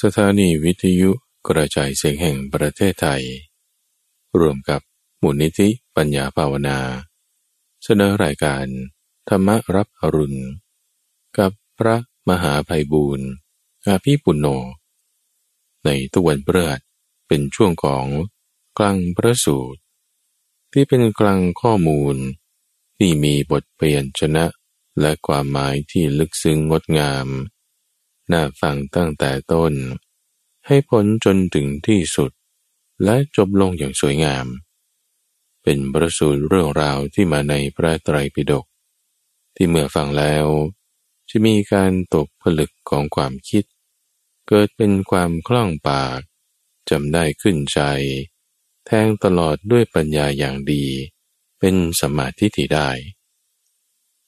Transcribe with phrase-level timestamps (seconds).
[0.00, 1.10] สถานีวิทยุ
[1.48, 3.22] กระจายเสียงแห่งประเทศไทย
[4.38, 4.80] ร่วมกับ
[5.22, 6.78] มูลนิธิปัญญาภาวนา
[7.84, 8.66] เสนอรายการ
[9.28, 10.40] ธรรมรับอรุณ
[11.38, 11.96] กับพระ
[12.28, 13.28] มหาภัยบูรณ์
[13.86, 14.46] อาภีปุณโญ
[15.84, 16.80] ในตุวันเบือด
[17.28, 18.06] เป็นช่วงของ
[18.78, 19.80] กลางพระสูตร
[20.72, 22.16] ที่เป็นกลางข้อมูล
[22.96, 24.44] ที่มีบทเปลี่ยนชนะ
[25.00, 27.28] และความหมายที่ลึกซึ้งงดงาม
[28.30, 29.72] น่าฟังตั้งแต่ต้น
[30.66, 32.30] ให้ผลจนถึงที่สุด
[33.04, 34.46] และจบลงอย่างสวยงาม
[35.62, 38.66] เป็นประสูตรเรื่องราวที่มาในพระไตรปิฎก
[39.56, 40.46] ที่เมื่อฟังแล้ว
[41.28, 43.64] จะมีการตกผลึกของความคิด
[44.48, 46.20] เกิดเป็นความคล่องปาก
[46.90, 47.80] จำได้ขึ้นใจ
[48.86, 50.84] แทงตลอดด้วยปัญญาอย่างดี
[51.58, 52.90] เป็นสมาธิที่ได้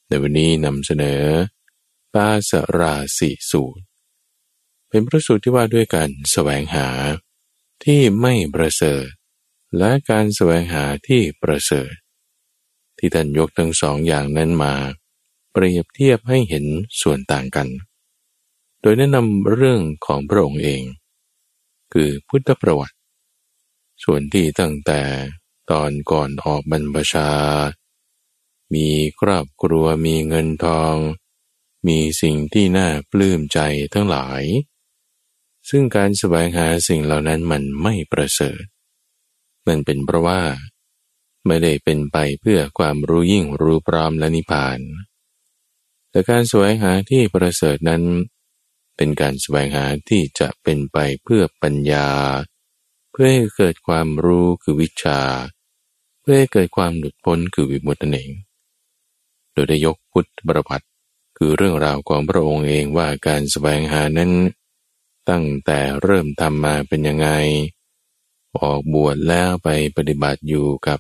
[0.07, 1.23] ในวันนี้นำเสนอ
[2.15, 3.85] ปาสราสิสูตร
[4.95, 6.89] เป็นพระสูตรที่ว่าด้วยการแสวงหา
[7.85, 9.07] ที่ไม่ประเสริฐ
[9.79, 11.93] และการแสวงหาที่ประเสริฐ
[12.99, 14.75] ที่ท่านยกทั้งสองอย่างนั้นมา
[15.53, 16.67] เปรียบเทียบให้เห็น
[17.01, 17.69] ส่วนต่างกัน
[18.81, 20.83] โดยแนะนำเรื่องของพระองค์เอง
[21.93, 22.97] คือพุทธประวัติ
[24.05, 25.01] ส่วนที่ตั้งแต่
[25.71, 27.31] ตอนก่อนออกบรรพชา
[28.75, 28.89] มี
[29.21, 30.97] ครอบครัวมีเงินทอง
[31.87, 33.59] มีสิ่งที่น่าปลื้มใจ
[33.93, 34.45] ทั้งหลาย
[35.71, 38.63] ซึ่งการแสวงหาสิ่งเหล่านั้นมันไม่ประเสริฐ
[39.67, 40.41] มันเป็นเพราะว่า
[41.47, 44.81] ไม่ได้เป็นไปเพื่อความรู้ยิ่งรู้พร้อมและนิพพาน
[46.11, 48.03] แต่การแสวงหาที่ประเสริฐนั้น
[48.97, 52.09] เป็นการแสวงหาที่จะเป็นไปเพื่อปัญญา
[53.11, 55.21] เพื่อให้เกิดความรู้คือวิชา
[56.21, 58.31] เพื่อให้เกิดความหลุดพ้นคือวิมุตติเอง
[59.53, 60.87] โดยได้ยกพุทธประวัติ
[61.37, 64.33] คือเรื่องราวของพระองค์เองว่าการแสวงหานั้น
[65.31, 67.29] ตั้งแต่เริ่มทำมาเป็นยังไง
[68.59, 70.99] ออกบวชแล้วไปปฏิบัติอยู่กับ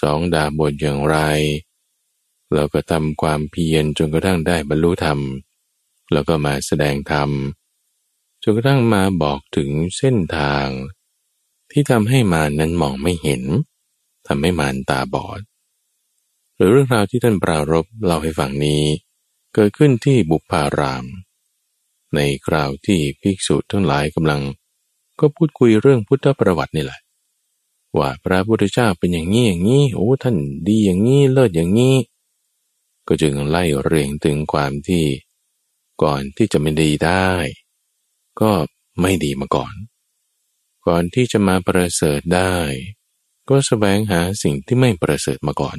[0.00, 1.18] สองดาบทอย่างไร
[2.54, 5.18] แล้วก็ทำความเพียรจนกระทั่งได้บรรลุธรรม
[6.12, 7.30] แล้วก็มาแสดงธรรม
[8.42, 10.66] จนกระทั่งมาบอกถึงเส้นทาง
[11.70, 13.42] ที่ทำให้มานั้นมองไม่เห็น
[14.26, 15.40] ทำให้มานตาบอด
[16.56, 18.82] หรือเรื่องราวที่ท่านปรารบเล่าให้ฟังนี้
[19.54, 21.04] เกิดขึ้นที่บุพาราม
[22.14, 24.42] ในคราวที่ภิกษุทั้งหลายกำลัง
[25.20, 27.00] ก็พูดคุยเรื่องพุทธประวัตินี่แหละ
[27.98, 30.36] ว่าพระพุทธเจ้าเป็นอย่างนี้อย่างนี้โอ้ท่าน
[30.68, 31.96] ดีอย่างนี้เลิศอย่างนี้
[33.06, 35.04] ก็จึงไล่เรียงถึงความที่
[36.02, 37.28] ก่อนที่จะไม่ดีได้
[38.40, 38.52] ก็
[39.00, 39.74] ไม่ดีมาก่อน
[40.86, 42.54] ก่อนที่จะมาประเสริฐได้
[43.48, 45.78] ก็แสวงหาสิ่งที่ไม่ประเสริฐมาก่อน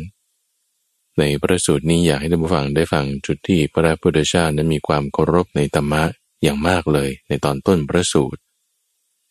[1.19, 6.03] ในประสูตรนี้อยากให้ท่านผู้ฟังได้ฟังจุดที่พระพุทธเจ้านั้นมีความเคารพในธรรมะ
[6.44, 8.42] อย่างมากเลยในตอนต้นพระสูตร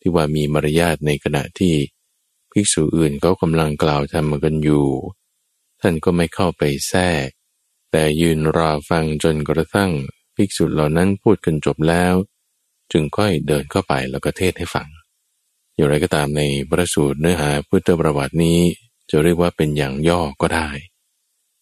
[0.00, 1.74] ที่ว่ามีมารยาทในขณะที่
[2.52, 4.86] ภิกษุอื่นเขากำลังกล่าวธรรมกันอยู่
[5.80, 7.28] ท่านก็ไม่เข้าไปแทรก
[7.90, 9.90] แต่ยืนรอฟังจนกระทั่ง
[10.36, 12.14] ภิกษุเหล่านั้นพูดกันจบแล้ว
[12.92, 14.88] จึงค่อยเดินเข้าไปแล้วก็เทศให้ฟัง
[15.74, 18.58] อย่างไรก็ตามในประสูตรเนื้อหาพุทธประวัตินี้
[19.10, 20.68] จะเรียกว่าเป็นอย่างย่อก็ได้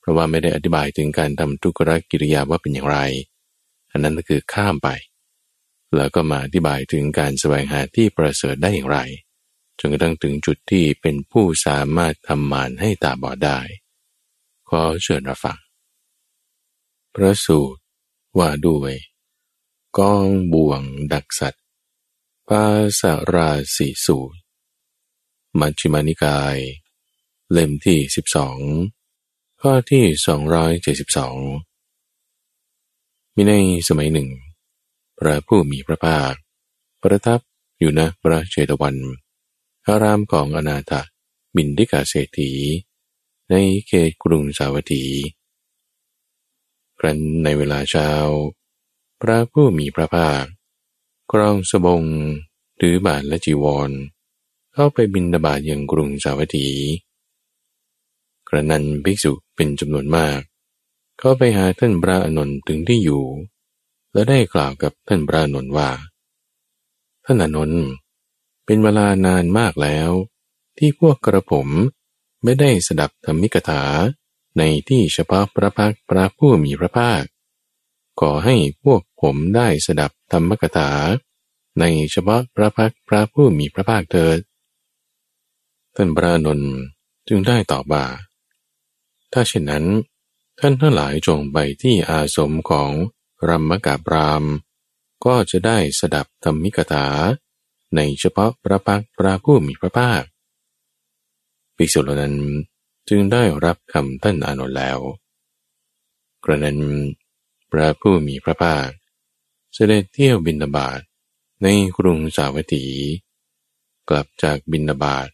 [0.01, 2.99] เพราะว่าไม่ได้อธิบายถึงการทำทุกรกิริยาว่าเป็นอย่างไร
[3.91, 4.89] อันนั้นก็คือข้ามไป
[5.97, 8.99] แล้วก็มาอธิบายถึงการแสวงหาที่ประเสริฐได้อย่างไร
[9.79, 13.59] จนกระทั่งถึงจุดที่เป็นผู้สามารถทำมานให้ตาบอดได้
[14.69, 15.59] ขอเชิญรับฟัง
[17.15, 17.81] พระสูตร
[18.39, 18.95] ว่าด้วย
[19.99, 21.65] กองบ่วงดักสัตว์
[22.49, 22.65] ปา
[23.01, 23.03] ส
[23.33, 24.39] ราสีสูตร
[25.59, 26.57] มัชฌิมานิกาย
[27.53, 28.59] เล่มที่สิบสอง
[29.61, 31.37] ข้อที่สองร้อยเจ็ดสิบสอง
[33.35, 33.53] มีใน
[33.89, 34.29] สมัยหนึ่ง
[35.21, 36.33] พระผู้มีพระภาค
[37.03, 37.41] ประทับ
[37.79, 38.97] อยู่ณพระเชตวัน
[39.87, 40.93] อารามของอนาถ
[41.57, 42.53] บินดิกาเศรษฐี
[43.51, 43.55] ใน
[43.87, 45.05] เขตกรุงสาวัตถี
[46.99, 48.11] ครั้นในเวลาเช้า
[49.21, 50.43] พระผู้มีพระภาค
[51.33, 52.03] กรองสบง
[52.81, 53.91] ถือบาทและจีวร
[54.75, 56.69] เข้าไปบินดาบาดยังกรุงสาวัตถี
[58.49, 60.39] กระนั้นภิกษุเป็นจำนวนมาก
[61.19, 63.25] เข้าไปหาท่านพระอนุนถึงที่อยู่
[64.13, 65.91] และได้กล่าวกับท่านพระอนุนว่า
[67.25, 67.73] ท่านอนุน
[68.65, 70.11] เป็นเวลานานมากแล้ว
[70.79, 71.69] ที่พวกกระผม
[72.43, 73.83] ไม่ได้สดับธรรมิกถา
[74.59, 77.23] ในที่เฉพาะพระพักพระผู้มีพระภาค
[78.21, 80.91] ขอให้พวกผมได้สดับธรรมกถา
[81.81, 84.39] ในเฉพาะพระพักพระผู้มีพระภาคเถิด
[85.97, 86.61] ท่านพระนน
[87.29, 88.05] จึงได้ตอบว่า
[89.33, 89.85] ถ้าเช่นนั้น
[90.61, 92.91] ท่านทั้งหลายจงไปที่อาสมของ
[93.49, 94.45] รัมมกาบราม
[95.25, 97.07] ก็จะได้สดับธรรมิกถา
[97.97, 100.23] ในเฉพาะพระพักพระผู้มีพระภาค
[101.77, 102.37] ภิกษุเหล่านั้น
[103.09, 104.99] จึงได้รับคำท่านอานนท์แล้ว
[106.45, 106.79] กระนั้น
[107.71, 108.89] พระผู้มีพระภาค
[109.75, 111.01] เสด็จเที่ยวบินาบาต
[111.63, 111.67] ใน
[111.99, 112.87] กรุงสาวัตถี
[114.09, 115.29] กลับจากบินาบาต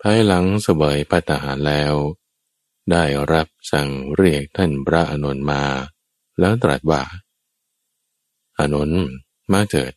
[0.00, 1.94] ภายหลังเสวยพัตหารแล้ว
[2.90, 5.62] ได้รับสั่งเรียกท่านพระอานนท์มา
[6.38, 7.02] แล้วตรัสว่า
[8.58, 9.04] อานนท์
[9.52, 9.92] มาเถิด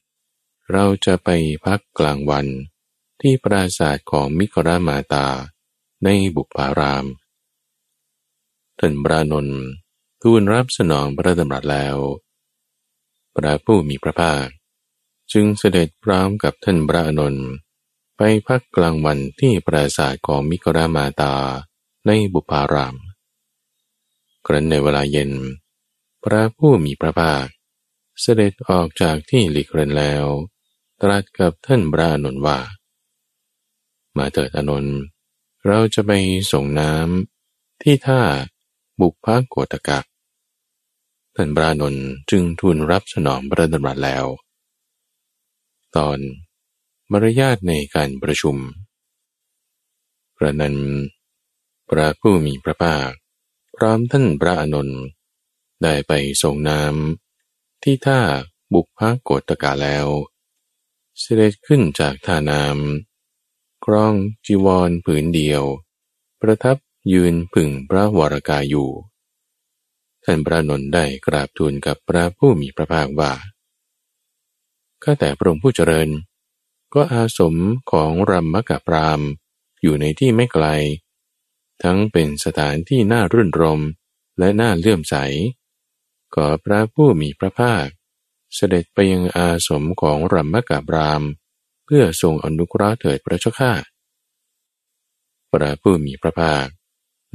[0.72, 1.30] เราจะไป
[1.66, 2.48] พักกลางวัน
[3.22, 5.28] ที่ปราสาทของมิกรามาตา
[6.04, 7.06] ในบุพาราม
[8.80, 9.62] ท่านพระนนท์
[10.22, 11.98] ทูลรับสนองพระดำรัสแล้ว
[13.36, 14.48] พระผู้มีพระภาค
[15.32, 17.48] จึงเสด็จพร้อมกับท่านพระนนท์
[18.18, 21.36] ไปพักกลางวันที่ปราสาทของมิกรามาตา
[22.08, 22.96] ในบุพาราม
[24.46, 25.32] ครั้นในเวลาเย็น
[26.24, 27.46] พระผู้มีพระภาค
[28.22, 30.26] เสด็จออกจากที่หลีกเรนแล้ว
[31.02, 32.60] ตรัสกับท่านพระนนท์ว่า
[34.18, 34.98] มาเถิดอนนท์
[35.68, 36.12] เราจะไป
[36.52, 38.22] ส่งน้ำที่ท่า
[39.00, 40.00] บุกพักโกตกะ
[41.36, 41.96] ท่านบรานน
[42.32, 44.26] จึงทูลรับสนองพระดำรัสแล้ว
[45.96, 46.20] ตอน
[47.12, 48.56] มารยาทในการประชุม
[50.38, 50.76] พระนัน
[51.90, 53.10] พระผู้มีพระภาค
[53.76, 55.00] พร้อมท่านพระอนนท์
[55.84, 57.27] ได้ไปส่งน้ำ
[57.84, 58.22] ที่ท่า
[58.74, 60.08] บุกพักโกตกะแล้ว
[61.20, 64.14] เสด็จขึ้นจากท่าน้ำครอง
[64.46, 65.64] จีวรผืนเดียว
[66.42, 66.78] ประทับ
[67.14, 68.90] ยืนผึ่งพระวรากายอยู่
[70.24, 73.34] ท่านพระนนท์ได้กราบทูลกับพระผู้มีพระภาคว่า
[75.04, 76.10] ข้าแต่พระองค์ผู้เจริญ
[76.94, 77.56] ก็อาสม
[77.92, 79.22] ของรัมมกปราม
[79.82, 80.66] อยู่ในที่ไม่ไกล
[81.84, 83.82] ทั้งเป็นสถานที่น่ารื่นรม
[84.40, 85.16] และน่าเลื่อมใส
[86.36, 87.86] ขอพระผู้มีพระภาค
[88.56, 91.22] เสด็จไปยังอาสมของรัมมกปราม
[91.86, 93.74] เพื่อทรงอนุเคราะห์เถิดพระเจ้าข้า
[95.52, 96.66] พระผู้มีพระภาค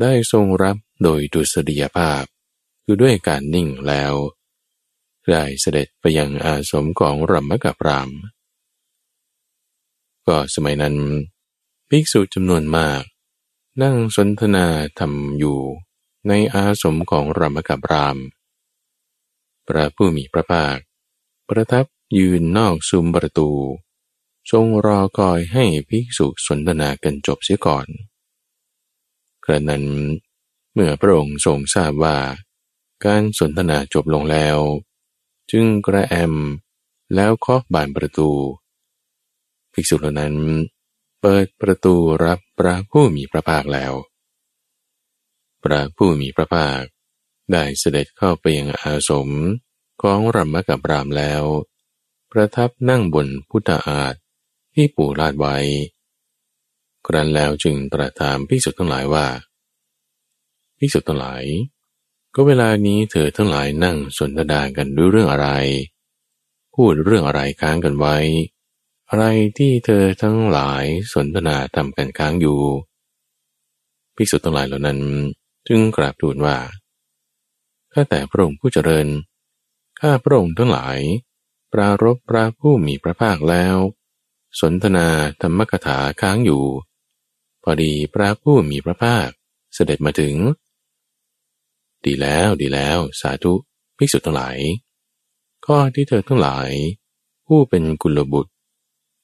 [0.01, 2.25] ได้ทรงรับโดยดุษฎียภาพ
[2.85, 4.15] คือด้วยการนิ่งแล้ว
[5.31, 8.11] ได้เสด็จไปยังอาสมของรัมมกับราม
[10.27, 10.97] ก็สมัยนั้น
[11.89, 13.03] ภิกษุจำนวนมาก
[13.83, 14.67] นั่งสนทนา
[14.99, 15.59] ธรรมอยู่
[16.29, 18.19] ในอาสมของรัมมกับราม
[19.69, 20.77] พระผู้มีพระภาค
[21.49, 21.85] ประทับ
[22.19, 23.51] ยืนนอกซุ้มประตู
[24.51, 27.87] ทรงรอคอยให้ภิกษุสนทนากันจบเสียก่อน
[29.45, 29.85] กระนั้น
[30.73, 32.19] เมื่อพระองค์ทรงทราบว่า
[33.05, 34.59] การสนทนาจบลงแล้ว
[35.51, 36.35] จึงกระแอม
[37.15, 38.31] แล้วเคาะบานประตู
[39.73, 40.35] ภิกษุเหล่านั้น
[41.21, 41.95] เปิดประตู
[42.25, 43.93] รับพระผู้มีพระภาคแล้ว
[45.65, 46.83] พระผู้มีพระภาค
[47.53, 49.29] ได้เสด็จเข้าไปยังอาสม
[50.03, 51.43] ของรัมมกับรามแล้ว
[52.31, 54.15] ประทับนั่งบนพุทธอาฏ
[54.75, 55.57] ที่ปู่ลาดไว้
[57.07, 59.27] ครั้นแล้วจึงตรัสถามภิกษุทั้งหลายว่า
[60.79, 61.45] ภิกษุทั้งหลาย
[62.35, 65.49] ก็เวลานี้เธอทั้งหลายนั่งสนทนากันด้วยเรื่องอะไร
[66.75, 68.17] พูดเรื่องอะไรค้างกันไว้
[69.11, 69.25] อะไร
[69.59, 70.85] ที่เธอทั้งหลาย
[71.15, 72.61] สนทนาทำกันค้างอยู่
[74.17, 74.99] ภิกษุทั้งหลายเหล่านั้น
[75.69, 76.57] จึงกราบทูลว่า
[77.93, 79.09] ข้าแต่พระองค์ผู้เจริญ
[80.01, 80.99] ข้าพระองค์ทั้งหลาย
[81.73, 83.77] ปรารบพระผู้มีพระภาคแล้ว
[84.61, 85.09] สนทนา
[85.43, 86.65] ธรรมกถาค้างอยู่
[87.63, 89.29] พอดีพระผู้มีพระภาค
[89.75, 90.35] เสด็จมาถึง
[92.05, 93.55] ดีแล้วดีแล้วสาธุ
[93.97, 94.59] ภิกษุทั้งหลาย
[95.67, 96.71] ข้อที่เธอทั้งหลาย
[97.47, 98.53] ผู้เป็นกุลบุตร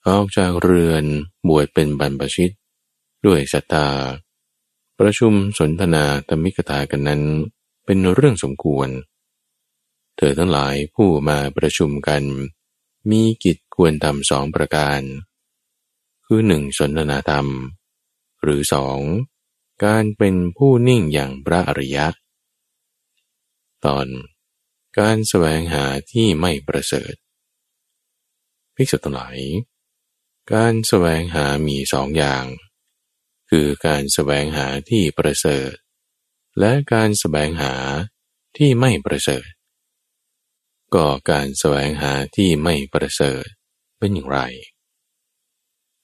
[0.09, 1.05] ออกจากเรือน
[1.49, 2.51] บวชเป็นบรรพชิต
[3.27, 3.89] ด้วยศรัทธา
[4.99, 7.23] ประชุมสนทนาธรรมิกถากันนั้น
[7.91, 8.89] เป็นเรื่องสมควร
[10.17, 12.23] เธอทั้งหลายผู้มาประชุมกัน
[13.11, 15.01] มีกิจควรทำสองประการ
[16.25, 17.47] คือหนึ่งสนทนาธรรม
[18.43, 18.99] หรือสอง
[19.85, 22.07] การเป็นผู้นิ่งอย่างพระอริยะ
[23.85, 24.07] ตอน
[24.99, 27.15] การแสวงหาที่ไม่ประเสริฐ
[28.75, 29.39] ภิกษุทั้งหลาย
[30.53, 32.45] การแสวงหามีสองอย่าง
[33.51, 35.73] คือการแสวงหาที่ประเสริฐ
[36.59, 37.75] และการแสวงหา
[38.57, 39.47] ที่ไม่ประเสริฐ
[40.95, 43.45] ก็การแสวงหาที่ไม่ประเสริฐ
[43.99, 44.41] เป็นอย่างไร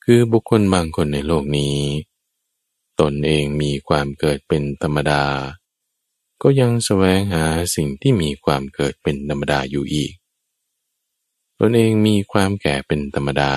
[0.04, 1.78] คือบุคคลบางคนในโลกนี้
[3.00, 5.24] ตนเองมีความเกิดเป็นธรรมดา
[6.42, 7.44] ก็ยังแสวงหา
[7.74, 10.12] สิ่งที่มีความเกิดเป็นธรรมดาอยู่อีก
[11.60, 13.54] ตนเองมีความแก่เป็นธรรมดา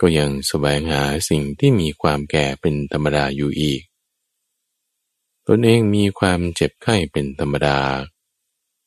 [0.00, 3.80] ก็ยังแสวงหาสิ่งที่มีความแก่เป็นธรรมดาอยู่อีก
[5.52, 7.78] ตนเองมีความเจ็บไข้เป็นธรรมดา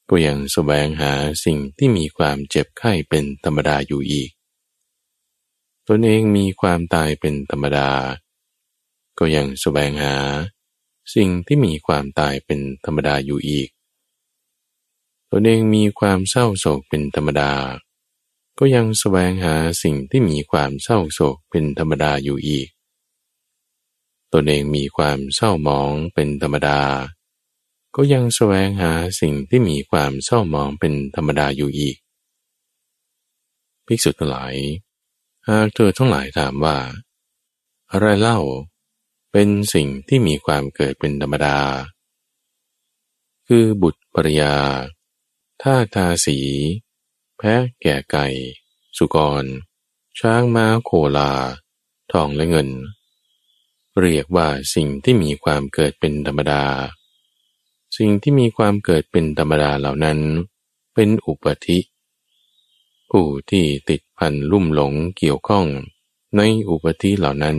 [0.09, 1.13] ก็ยังแสวงหา
[1.45, 4.29] สิ่งที่มีความเจ็บไข้เป็นธรรมดาอยู่อีก
[5.87, 7.89] ตนเองมีความตายเป็นธรรมดา
[9.19, 10.15] ก็ยังแสวงหา
[11.15, 13.69] สิ่งที่มีความตายเป็นธรรมดาอยู่อีก
[15.31, 17.51] ตนเองมีความเศร้าโศกเป็นธรรมดา
[18.59, 22.69] ก็ยังแสวงหาสิ่งที่มีความเศร้าโศกเป็นธรรมดาอยู่อีก
[24.33, 26.81] ตนเองมีความเศร้าหมองเป็นธรรมดา
[27.95, 31.97] ก็ยังแสวงหาสิ่งที่มีความเศร้าหมองเป็นธรรมดาอยู่อีก
[33.85, 34.55] ภิกษุทั้งหลาย
[35.47, 36.77] หากเธอทั้งหลายถามว่า
[37.91, 38.39] อะไรเล่า
[39.31, 41.57] เป็นสิ่งที่มีความเกิดเป็นธรรมดา
[43.47, 44.55] คือบุตรภรยา
[45.61, 46.39] ท่าทาสี
[47.37, 48.27] แพะแก่ไก่
[48.97, 49.43] สุกร
[50.19, 51.31] ช้างม้าโคลา
[52.11, 52.69] ทองและเงิน
[54.01, 56.63] เรียกว่าสิ่งที่มีความเกิดเป็นธรรมดา
[57.97, 60.19] สิ่งที่มีความเกิดเป็นธรรมดาเหล่านั้น
[60.93, 61.79] เป็นอุปธิ
[63.09, 65.65] ผู้ที่ติดพันลุ่มหลงเกี่ยวข้อง
[66.37, 67.57] ในอุปธิเหล่านั้น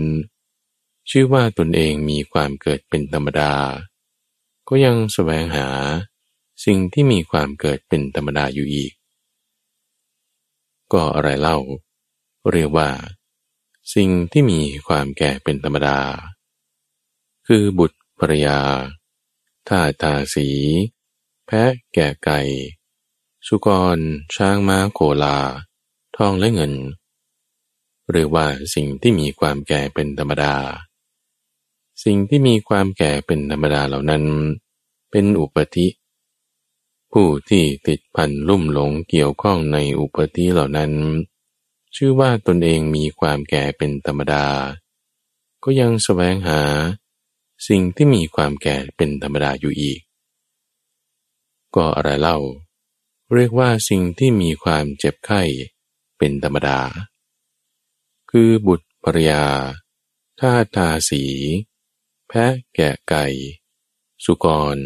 [1.11, 3.53] ชื่อว่าตนเองมีความเกิดเป็นธรรมดา
[4.69, 5.69] ก็ยังสแสวงหา
[6.65, 8.93] สิ่งที่มีความเกิดเป็นธรรมดาอยู่อีก
[10.93, 11.59] ก็อะไรเล่า
[12.53, 12.89] เรียกว่า
[13.93, 15.99] สิ่งที่มีความแก่เป็นธรรมดา
[17.47, 18.59] คือบุตรภรยา
[19.69, 20.49] ท่าตาสี
[21.47, 22.41] แพะแก่ไก่
[23.47, 23.99] สุกร
[24.35, 25.39] ช้างม้าโคลา
[26.17, 26.73] ทองและเงิน
[28.11, 30.55] เรียกว่าสิ่งที่มีความแก่เป็นธรรมดา
[32.05, 34.25] สิ่งที่มีความแก่เป็นธรรมดาเหล่านั้น
[35.11, 35.87] เป็นอุปธิ
[37.13, 40.93] ผู้ที่ติดพันลุ่มหลงเกี่ยวข้องในอุปธิเหล่านั้น
[41.97, 44.47] ชื่อว่าตนเองมีความแก่เป็นธรรมดา
[45.65, 46.61] ก็ยังสแสวงหา
[47.69, 50.01] สิ่งที่มีความแก่เป็นธรรมดาอยู่อีก
[51.77, 52.39] ก็อะไรเล่า
[53.35, 55.43] เรียกว่าสิ่งที่มีความเจ็บไข้
[56.19, 56.81] เป็นธรรมดา
[58.31, 59.45] คือบุตรภรยา
[60.41, 61.25] ท่าทาสี
[62.29, 63.27] แพะแกะไก่
[64.25, 64.77] สุกร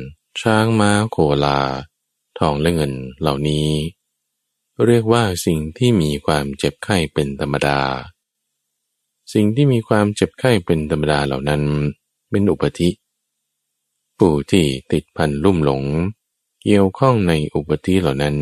[0.40, 1.60] ช้างม้าโคลา
[2.38, 3.68] ทองและเงินเหล่านี้
[4.86, 7.80] เรียกว่าสิ่งที่มีความเจ็บไข้เป็นธรรมดา
[9.32, 11.62] สิ่งที่มีความเจ็บไข้เป็นธรรมดาเหล่านั้น
[12.30, 12.90] เป็นอุปธิ
[14.18, 15.82] ผู้ที่ติดพันลุ่มหลง
[16.62, 18.36] เกี่ยวข้องในอุปธิเหล่านั้น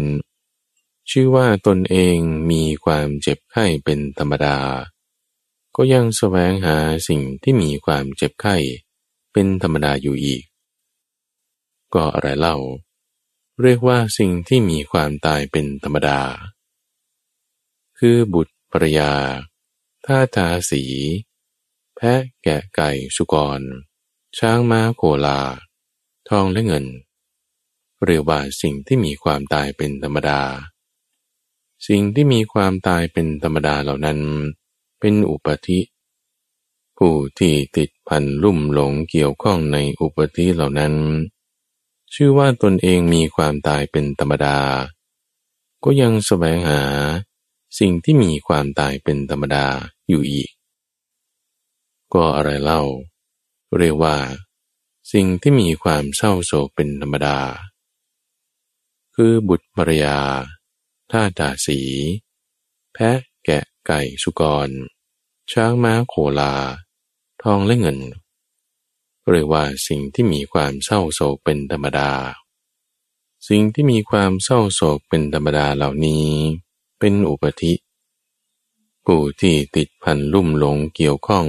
[1.11, 2.17] ชื่อว่าตนเอง
[2.51, 4.57] มีความเจ็บไข้เป็นธรรมดา
[5.77, 6.77] ก็ยังแสวงหา
[7.09, 8.57] สิ่งที่มีความเจ็บไข้
[9.33, 10.43] เป็นธรรมดาอยู่อีก
[11.95, 12.57] ก็อะไรเล่า
[13.63, 16.21] เรียกว่าสิ่งที่มีความตายเป็นธรรมดา
[17.99, 19.13] คือบุตรภรยา
[20.07, 20.85] ท่าทาสี
[21.97, 23.61] แพะแกะไก่สุกร
[24.39, 25.41] ช้างม้าโคลา
[26.29, 26.87] ทองและเงิน
[28.05, 30.41] เรียกว่าสิ่งที่มีความตายเป็นธรรมดา
[31.87, 34.19] สิ่งที่มีความตายเป็นธรรมดาเหล่านั้น
[35.01, 35.81] เป็นอุปธิ
[36.97, 40.95] ผู้ที่ติดพันลุ่มหลงเกี่ยวข้องในอุปธิเหล่านั้น
[42.19, 44.59] ชื่อว่าตนเองมีความตายเป็นธรรมดา
[45.85, 46.83] ก็ยังแสวงหา
[47.79, 49.67] สิ่งที่มีความตายเป็นธรรมดา
[50.09, 50.51] อยู่อีก
[52.15, 52.83] ก็อะไรเล่า
[53.79, 54.17] เรียกว่า
[55.13, 57.39] สิ่งที่มีความเศร้าโศกเป็นธรรมดา
[59.15, 60.19] คือบุตรภรยา
[61.11, 61.81] ท่าตาสี
[62.93, 64.69] แพะแกะไก่สุกร
[65.53, 66.55] ช้างม้าโคลา
[67.43, 67.99] ทองและเงิน
[69.31, 72.11] เรียกว่าสิ่งที่มีความเศร้าโศกเป็นธรรมดา
[73.49, 76.27] สิ่งที่มีความเศร้าโศกเป็นธรรมดาเหล่านี้
[76.99, 77.75] เป็นอุปธิ
[79.05, 81.47] ผู้ที่ติดพันลุ่มหลงเกี่ยวข้อง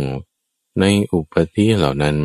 [0.79, 2.17] ในอุปธิเหล่านั้น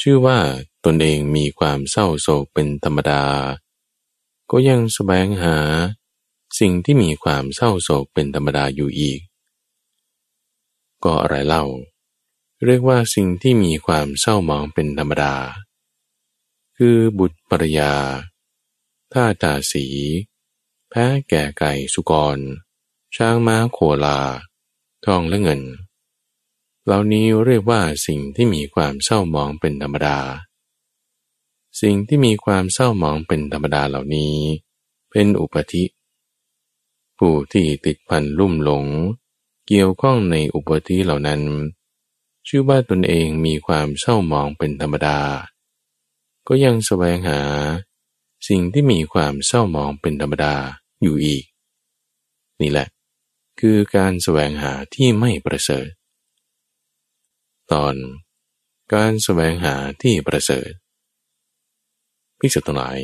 [0.00, 0.38] ชื่อว่า
[0.84, 3.22] ตนเองมีความเศร้าโศกเป็นธรรมดา
[4.50, 5.56] ก็ยังแสวงหา
[6.58, 9.20] สิ่งที่มีความเศร้าโศกเป็นธรรมดาอยู่อีก
[11.04, 11.64] ก็อะไรเล่า
[12.64, 15.34] เรียกว่าสิ่งที่มีความเศร้าหมองเป็นธรรมดา
[16.76, 17.94] คือบุตรปรยา
[19.12, 19.86] ท่าตาสี
[20.88, 22.38] แพ้แก่ไก่สุกร
[23.16, 24.20] ช้างม้าโคลา
[25.06, 25.62] ทองและเงิน
[26.84, 30.18] เหล่านี้เรียกว่าสิ่งที่มีความเศร้าหมองเป็นธรรมดา
[31.80, 34.34] สิ่งที่มีความเศร้าหมองเป็นธรรมดาเหล่านี้
[35.10, 35.84] เป็นอุปธิ
[37.18, 38.84] ผู้ที่ติดพันลุ่มหลง
[39.66, 41.42] เกี่ยวข้องในอุปธิเหล่านั้น
[42.48, 45.18] ชื่อว่าตนเองมีความเศร้าหมองเป็นธรรมดา
[46.48, 47.40] ก็ยังแสวงหา
[48.48, 50.54] สิ่งที่มีความเศร้าหมองเป็นธรรมดา
[51.02, 51.44] อยู่อีก
[52.60, 52.88] นี่แหละ
[53.60, 55.88] คือการแสวงหาที่ไม่ประเสริฐ
[57.72, 57.94] ตอน
[58.94, 60.70] การแสวงหาที่ประเสริฐ
[62.38, 62.98] พิสุทั้งหลาย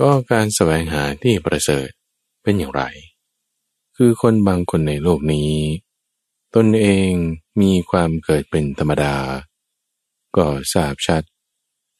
[0.00, 1.88] ก็การแสวงหาที่ประเสริฐ
[2.42, 2.82] เป็นอย่างไร
[3.96, 5.52] คือคนบางคนในโลกนี้
[6.54, 7.10] ตนเอง
[7.60, 9.16] มีความเกิดเป็นธรรมดา
[10.36, 11.22] ก็ทราบชัด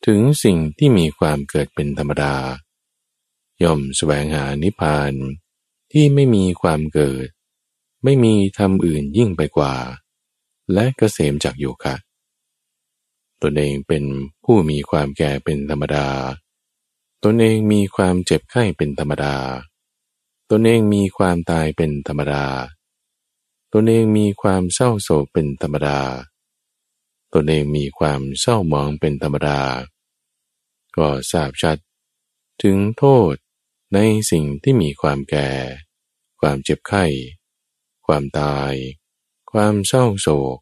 [0.07, 2.35] ถึงสิ่งที่มีความเกิดเป็นธรรมดา
[3.63, 5.13] ย่อมแสวงหานิพพาน
[5.93, 7.29] ที่ไม่มีความเกิด
[8.05, 9.75] ไม่มีทำอื่นยิ่งไปกว่า
[10.73, 11.97] และกเกษมจากโยคะ
[13.43, 14.05] ตนเองเป็น
[14.45, 16.09] ผู้มีความแก่เป็นธรรมดา
[17.25, 19.37] ตนเองมีความเจ็บไข้เป็นธรรมดา
[20.51, 22.45] ตนเองมีความตายเป็นธรรมดา
[23.73, 26.01] ตนเองมีความเศร้าโศกเป็นธรรมดา
[27.35, 29.61] ตนเองมีความเศร้าหมองเป็นธรรมดา
[30.97, 31.79] ก็ทราบชัด
[32.63, 33.35] ถึงโทษ
[33.95, 33.99] ใน
[34.31, 35.51] สิ่งที่มีความแก่
[36.41, 37.05] ความเจ็บไข้
[38.07, 38.73] ความตาย
[39.53, 40.59] ความเศร้าโศก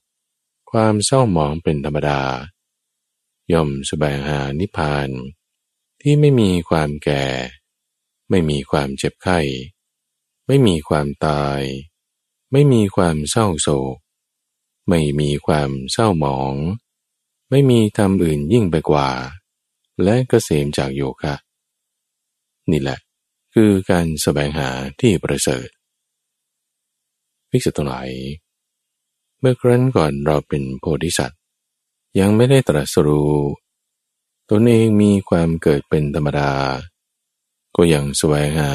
[0.71, 2.23] ความเศร้าหมองเป็นธรรมดา
[3.53, 5.09] ย่อมสบายหานิพพาน
[6.01, 7.25] ที่ไม่มีความแก่
[8.31, 9.39] ไม่มีความเจ็บไข้
[10.47, 11.61] ไม่มีความตาย
[12.53, 13.97] ไม่มีความเศร้าโศก
[14.89, 16.55] ไม่มีความเศร้าหมอง
[17.51, 19.09] ไม่มีทำอื่นยิ่งไปกว่า
[20.03, 21.35] และกเกษมจากโยคะ
[22.71, 22.99] นี่แหละ
[23.55, 25.69] คือการแสวงหาที่ประเสริฐ
[27.51, 28.09] ภิกษุทั้งหลาย
[29.41, 31.41] เมื่อครั้นก่อนเราเป็นโพธิสัตว์
[32.19, 33.35] ยังไม่ได้ตรัสรู้
[34.51, 36.53] ตนเองมีความเกิดเป็นธรรมดา
[37.77, 38.73] ก็ยังแสวงหา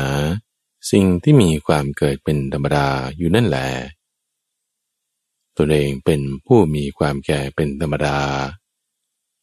[0.89, 3.69] สิ่งที่มีความเกิดเป็นธรรมดาอยู่นั่นแหละ
[5.57, 8.19] ตนเองเป็นผู้มีความแก่เป็นธรรมดา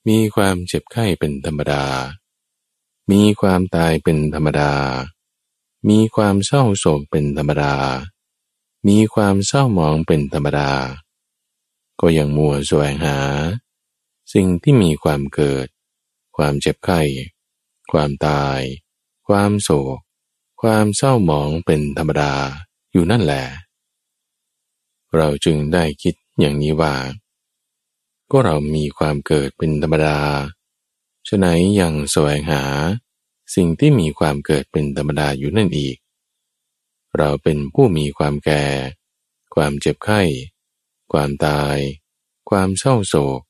[0.09, 1.85] มีความเจ็บไข้เป็นธรรมดา
[3.11, 4.73] มีความตายเป็นธรรมดา
[5.89, 7.75] มีความเศร้าโศกเป็นธรรมดา
[8.89, 10.71] มีความเศร้าหมองเป็นธรรมดา
[12.01, 13.19] ก็ยังมัวแสวงหา
[14.33, 15.67] สิ่งที่มีความเกิด
[16.37, 17.01] ความเจ็บไข้
[17.93, 18.61] ความตาย
[19.29, 19.99] ความโศก
[20.63, 22.33] ความเศร้าหมองเป็นธรรมดา
[22.93, 23.45] อยู่นั่นแหละ
[25.17, 26.95] เราจึงได้คิดอย่างนี้ว่า
[28.31, 30.19] ก็เรามีความเกิดเป็นธรรมดา
[31.29, 31.47] ฉะไหน
[31.81, 32.63] ยังแสวงหา
[33.55, 35.97] สิ่งที่มีความเกิดเป็นธรรมดาอยู่นั่นอีก
[37.17, 38.65] เราเป็นผู้มีความแก่
[39.55, 40.23] ความเจ็บไข้
[41.13, 41.77] ความตาย
[42.51, 43.41] ความเศร้าโศก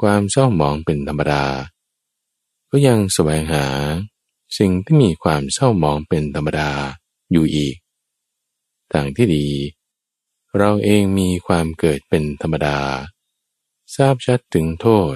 [0.00, 1.44] ความเศร้าหมองเป็นธรรมดา
[2.70, 3.66] ก็ยังแสวงหา
[4.58, 6.70] สิ่งที่มีความเศร้าหมองเป็นธรรมดา
[7.32, 7.76] อยู่อีก
[8.92, 9.46] ทางที่ดี
[10.58, 12.78] เราเองมีความเกิดเป็นธรรมดา
[13.94, 15.14] ทราบชัดถึงโทษ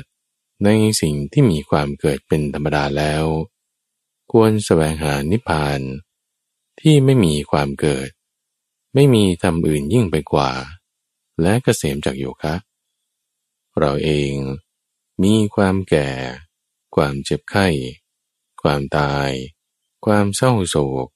[0.64, 0.68] ใน
[1.00, 3.24] สิ่งที่มีความเกิดเป็นธรรมดาแล้ว
[4.32, 5.80] ควรแสวงหานิพพาน
[6.80, 8.08] ที่ไม่มีความเกิด
[8.94, 10.50] ไม่มีทำอื่นยิ่งไปกว่า
[11.42, 12.54] และกเกษมจากโยคะ
[13.78, 14.34] เราเอง
[15.22, 16.08] มีความแก่
[16.94, 17.66] ความเจ็บไข้
[18.68, 19.30] ความตาย
[20.06, 21.06] ความเศร้าโศก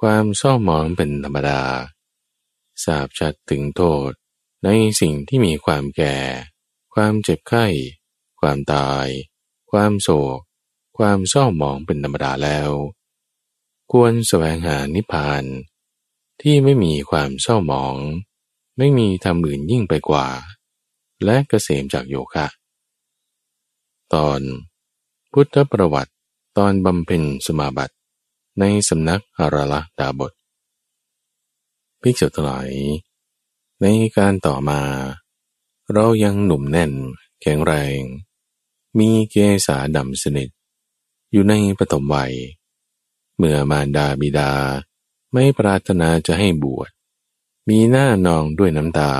[0.00, 1.62] ความเศร้าหมองเป็นธรรมดา
[2.84, 4.10] ทราบชัดถึงโทษ
[4.64, 4.68] ใน
[5.00, 6.16] สิ่งที่มีความแก่
[6.94, 7.66] ความเจ็บไข้
[8.40, 9.06] ความตาย
[9.70, 10.38] ความโศก
[10.98, 12.70] ความเศร้าหมองเป็นธรรมดาแล้ว
[13.92, 15.44] ควรแสวงหานิพพาน
[16.42, 17.96] ที่ไม่มีความเศร้าหมอง
[18.78, 20.28] ไม่มีทำอื่นยิ่งไปกว่า
[21.24, 22.46] และเกษมจากโยคะ
[24.14, 24.40] ตอน
[25.32, 26.12] พุทธประวัติ
[26.56, 27.94] ตอนบำเพ็ญสมาบัติ
[28.60, 30.32] ในสำนักอาราละดาบท
[32.02, 32.70] ภิกษุทั้งหลาย
[33.80, 34.80] ในการต่อมา
[35.92, 36.92] เรายังหนุ่มแน่น
[37.40, 38.00] แข็งแรง
[38.98, 40.48] มีเกษาดำสนิท
[41.32, 42.34] อยู่ในปฐมวัย
[43.36, 44.52] เมื่อมารดาบิดา
[45.32, 46.90] ไม่ปรารถนาจะให้บวช
[47.68, 49.12] มีหน้านองด้วยน้ำตา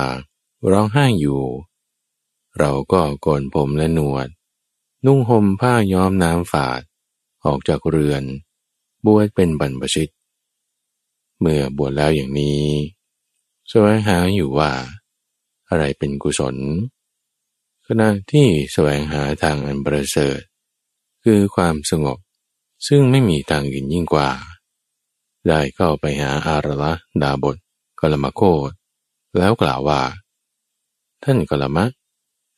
[0.71, 1.43] ร้องไห้อยู่
[2.59, 4.29] เราก็โกนผมและหนวด
[5.05, 6.81] นุ่งห่มผ้าย้อมน้ำฝาด
[7.47, 8.23] ออกจากเรือน
[9.07, 10.13] บวชเป็นบรรพชิต
[11.41, 12.63] เมื่อบวชแล้วอย่างนี้
[13.71, 14.73] สวงหาอยู่ว่า
[15.69, 16.57] อะไรเป็นกุศล
[17.87, 20.41] ขณะที่แสวงหาทางอันประเสริฐ
[21.25, 22.19] คือความสงบ
[22.87, 24.31] ซึ่งไม่มีทางอื่นยิ่งกว่า
[25.49, 27.57] ได้เข้าไปหาอารละดาบท
[28.01, 28.71] กลมโคต
[29.39, 30.01] แล้วกล่าวว่า
[31.25, 31.85] ท่านกลมะ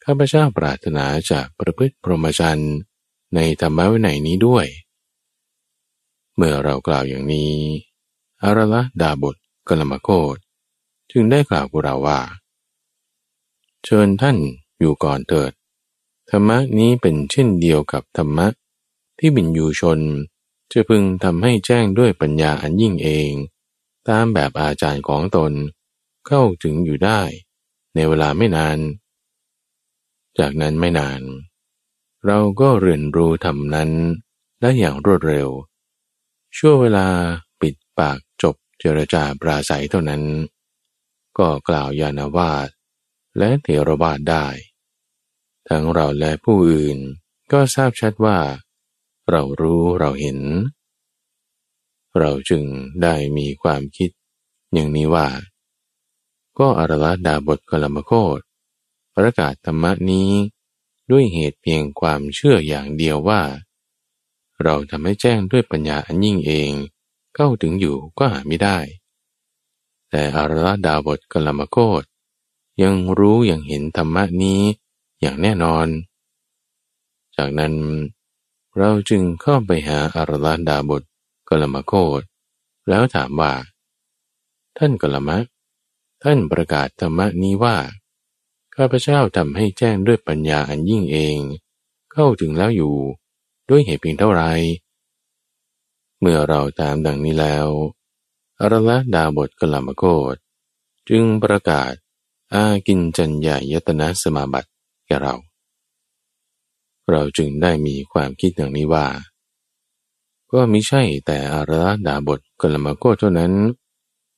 [0.05, 2.74] ข้าพเจ้าปรารถนาจะประพฤติพรหมจรรย์
[3.35, 4.67] ในธรรมะวินัยนี้ด้วย
[6.37, 7.55] เมื่อเรากล่าวอย่างนี้
[8.43, 9.37] อารละดาบท
[9.69, 10.37] กลมโคต
[11.11, 12.21] จึงได้กล่าวกับเราว่า
[13.85, 14.37] เชิญท่าน
[14.79, 15.53] อยู่ก่อนเถิด
[16.31, 18.47] ธรรมะนี้เป็นเช่นเดียวกับธรรมะ
[19.19, 20.01] ที่บินยูชน
[20.71, 23.31] จะพึงทำให้แจ้งด้วยปัญญาอันยิ่งเอง
[24.09, 25.53] ตามแบบอาจารย์ของตน
[26.27, 27.21] เข้าถึงอยู่ได้
[27.95, 28.79] ในเวลาไม่นาน
[30.38, 31.21] จากนั้นไม่นาน
[32.29, 33.91] เราก็เรียนรู้ธรรมนั้น
[34.61, 35.49] ได้อย่างรวดเร็ว
[36.57, 37.07] ชั่วเวลา
[37.61, 40.23] ปิดปากจบเจรจาปราศัยเท่านั้น
[41.38, 42.69] ก็กล่าวยานวาส
[43.38, 44.47] และเทรวาสได้
[45.69, 46.99] ทั้งเราและผู้อื่น
[47.53, 48.38] ก็ทราบชัดว่า
[49.31, 50.38] เรารู้เราเห็น
[52.19, 52.64] เราจึง
[53.03, 54.11] ได้มีความคิด
[54.73, 55.29] อย่างนี้ว่า
[56.59, 58.41] ก็อรลดาบทกลมโคต
[59.17, 60.31] ประกาศธรรมนี้
[61.11, 63.42] ด้วยเหตุเพียงความเชื่ออย่างเดียวว่า
[64.62, 66.73] เราทำให้แจ้งด้วยปัญญาอันยิ่งเอง
[67.37, 68.79] เข้าถึงอยู่ก็หาไม่ได้
[70.11, 70.55] แต่อร
[70.87, 72.03] ดาบทกลมโคต
[72.83, 74.62] ยังรู้อย่างเห็นธรรมนี้
[75.21, 75.87] อย่างแน่นอน
[77.37, 77.75] จากนั้น
[78.79, 81.03] เราจึงเข้าไปหาอารลดาบท
[81.49, 82.23] กลมโคต
[82.88, 83.53] แล้วถามว่า
[84.79, 85.38] ท่านกลมะ
[86.23, 87.77] ท่านประกาศธรรมนี้ว่า
[88.81, 91.38] ข้าพเจ้าทำให้แจ้งด้วยปัญญาอันยิ่งเอง
[92.12, 92.95] เข้าถึงแล้วอยู่
[93.69, 94.43] ด้วยเหตุเพียงเท่าไร
[96.21, 97.67] เมื่อเราตามดังนี้แล้ว
[98.61, 100.37] อรละดาบทกลามโกด
[101.09, 101.93] จึงประกาศ
[102.55, 104.71] อากินจัญญายตนะสมาบัติ
[105.07, 105.35] แก่เรา
[107.11, 109.07] เราจึงได้มีความคิดอย่างนี้ว่า
[110.53, 113.53] ก็มิใช่แต่อารละดาบทกลมโกเท่านั้น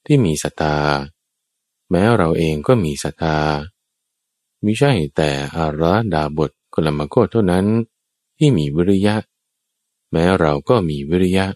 [0.07, 0.76] ที่มีศรัทธา
[1.90, 3.38] แม้เราเองก็มีศรัทธา
[4.64, 7.66] มิใช่แต่อาราดาบทกลมโกเท่านั้น
[8.38, 9.16] ที่มีวิริยะ
[10.10, 11.46] แม้เราก็มีวิริยะ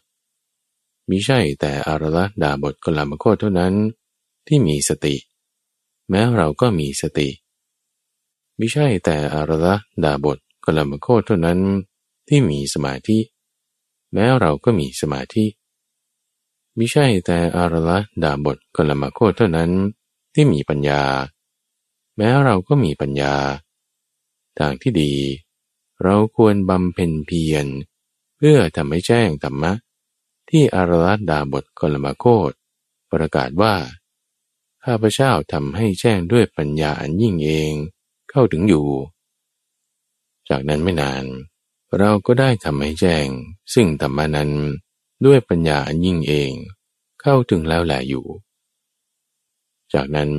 [1.09, 3.75] มิใช่แต่อาราดาบทกลมโกเท่านั้น
[4.47, 5.17] ที่มีสติ
[6.09, 7.29] แม้เราก็มีสติ
[8.59, 11.61] มิใช่แต่อาราดาบทกลมโกเท่านั้น
[12.29, 13.19] ที่มีสมาธิ
[14.13, 15.45] แม้เราก็มีสมาธิ
[16.79, 19.71] มิใช่แต่อาราดาบทกลมโกเท่านั้น
[20.35, 21.03] ที่มีปัญญา
[22.17, 23.37] แม้เราก็มีปัญญา
[24.59, 25.15] ทางที่ดี
[26.03, 27.67] เราควรบำเพ็ญเพียร
[28.37, 29.73] เพื่อทำให้แจ้งธรรมะ
[30.51, 32.53] ที่อารลัดดาบทกลมาโคต
[33.11, 33.75] ประกาศว่า
[34.85, 37.73] ข้าพเจ้าทำให้แจ้งด้วยปัญญาอันยิ่งเอง
[38.31, 38.87] เข้าถึงอยู่
[40.49, 41.25] จากนั้นไม่นาน
[41.99, 43.27] เราก็ได้ทำให้แจ้ง
[43.75, 44.51] ซึ่งธรรมานั้น
[45.25, 46.53] ด้วยปัญญาอันยิ่งเอง
[47.21, 48.25] เข้าถึงแล้วแหละอยู่
[49.95, 50.31] จากนั้น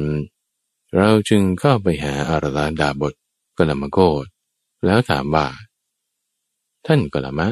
[0.96, 3.14] เราจึงเข้าไปหาอารลาดาบท
[3.58, 4.26] กลมโกด
[4.86, 5.48] แล้วถามว่า
[6.86, 7.48] ท่านกลมะ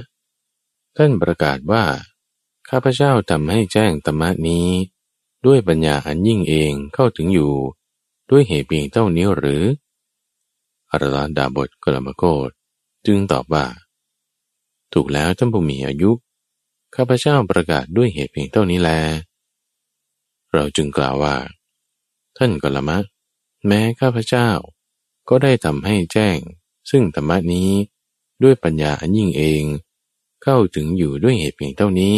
[0.98, 1.84] ท่านประกาศว่า
[2.70, 4.68] ข้าพเจ้าทำให้แจ้งธรรมนี้
[5.46, 7.54] ด้วยปัญญาอันยิ่งเองเข้าถึงอยู่
[8.30, 9.64] ด้วยเหตุเพียงเท่านี้หรือ
[10.92, 12.50] อารลาดาบทกลมโกด
[13.06, 13.66] จึงตอบว่า
[14.94, 16.12] ถูกแล้วท่านผู้มีอายุ
[16.96, 18.92] ข้าพเจ้าประกาศด้วยเหตุเพียงเท่านี้แล
[20.54, 21.36] เราจึงกล่าวว่า
[22.38, 22.98] ท่านกลมะ
[23.66, 24.50] แม้ข้าพเจ้า
[25.30, 26.38] ก็ได้ทำให้แจ้ง
[26.90, 27.72] ซึ่งธรรมนี้
[28.44, 29.64] ด้วยปัญญาอันยิ่งเอง
[30.44, 32.18] เข้าถึงอยู่ด้วยเหตุเพียงเท่านี้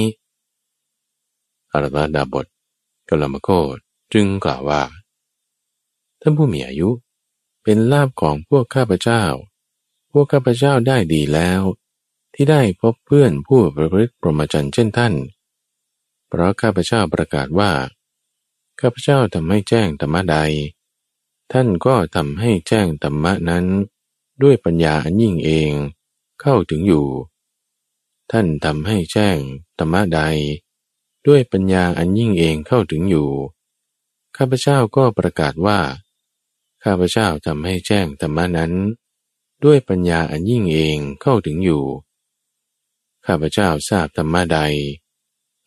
[1.71, 2.45] อรตดาบท
[3.10, 3.77] กลมโคต
[4.13, 4.84] จึงกล่าวว่า
[6.21, 6.89] ท่านผู้มีอายุ
[7.63, 9.23] เป็นลาบของพวกข้าพเจ้า
[10.12, 11.62] พวกข้าพเจ้าได้ดีแล้ว
[12.34, 15.13] ที่ได้พบเพื่อนผู้ประพฤติปรมจันเช่นท่าน
[16.27, 17.71] เพราะข้าพเจ้าประกาศว่า
[18.79, 20.38] ข้าพเจ้าทำให้แจ้งธรรมะใด
[21.51, 23.65] ท่านก็ทำให้แจ้งธรรมะนั้น
[24.41, 25.71] ด้วยปัญญาอันยิ่งเอง
[26.41, 27.08] เข้าถึงอยู่
[28.31, 29.38] ท่านทำให้แจ้ง
[29.77, 30.21] ธรรมะใด
[31.27, 33.29] ด้วยปัญญาอันยิ่งเองเข้าถึงอยู่
[34.38, 35.79] ข้าพเจ้าก็ประกาศว่า
[36.84, 38.73] ข้าพเจ้าทำให้แจ้งธรรมะนั้น
[39.63, 41.84] ด้วยปัญญาอันยิ่งเองเข้าถึงอยู่
[43.25, 44.60] ข้าพเจ้าทราบธรรมะใด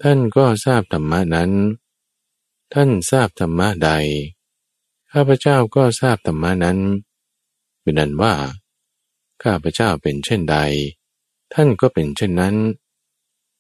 [0.03, 1.53] ท่านก็ทราบธรรมะนั้น
[2.75, 3.91] ท่านทราบธรรมะใด
[5.13, 6.79] ข้าพเจ้าก็ทราบธรรมานั้น
[7.81, 8.35] เป็นนั้นว่า
[9.43, 10.57] ข้าพเจ้าเป็นเช่นใด
[11.55, 12.57] ท่านก็เป็นเช่นนั้น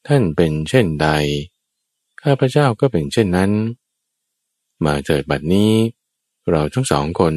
[0.07, 1.09] ท่านเป็นเช่นใด
[2.23, 3.51] ข้าพเจ้าก็เป็นเช่นนั้น
[4.85, 5.73] มาเจิดบัดนี้
[6.51, 7.35] เราทั้งสองคน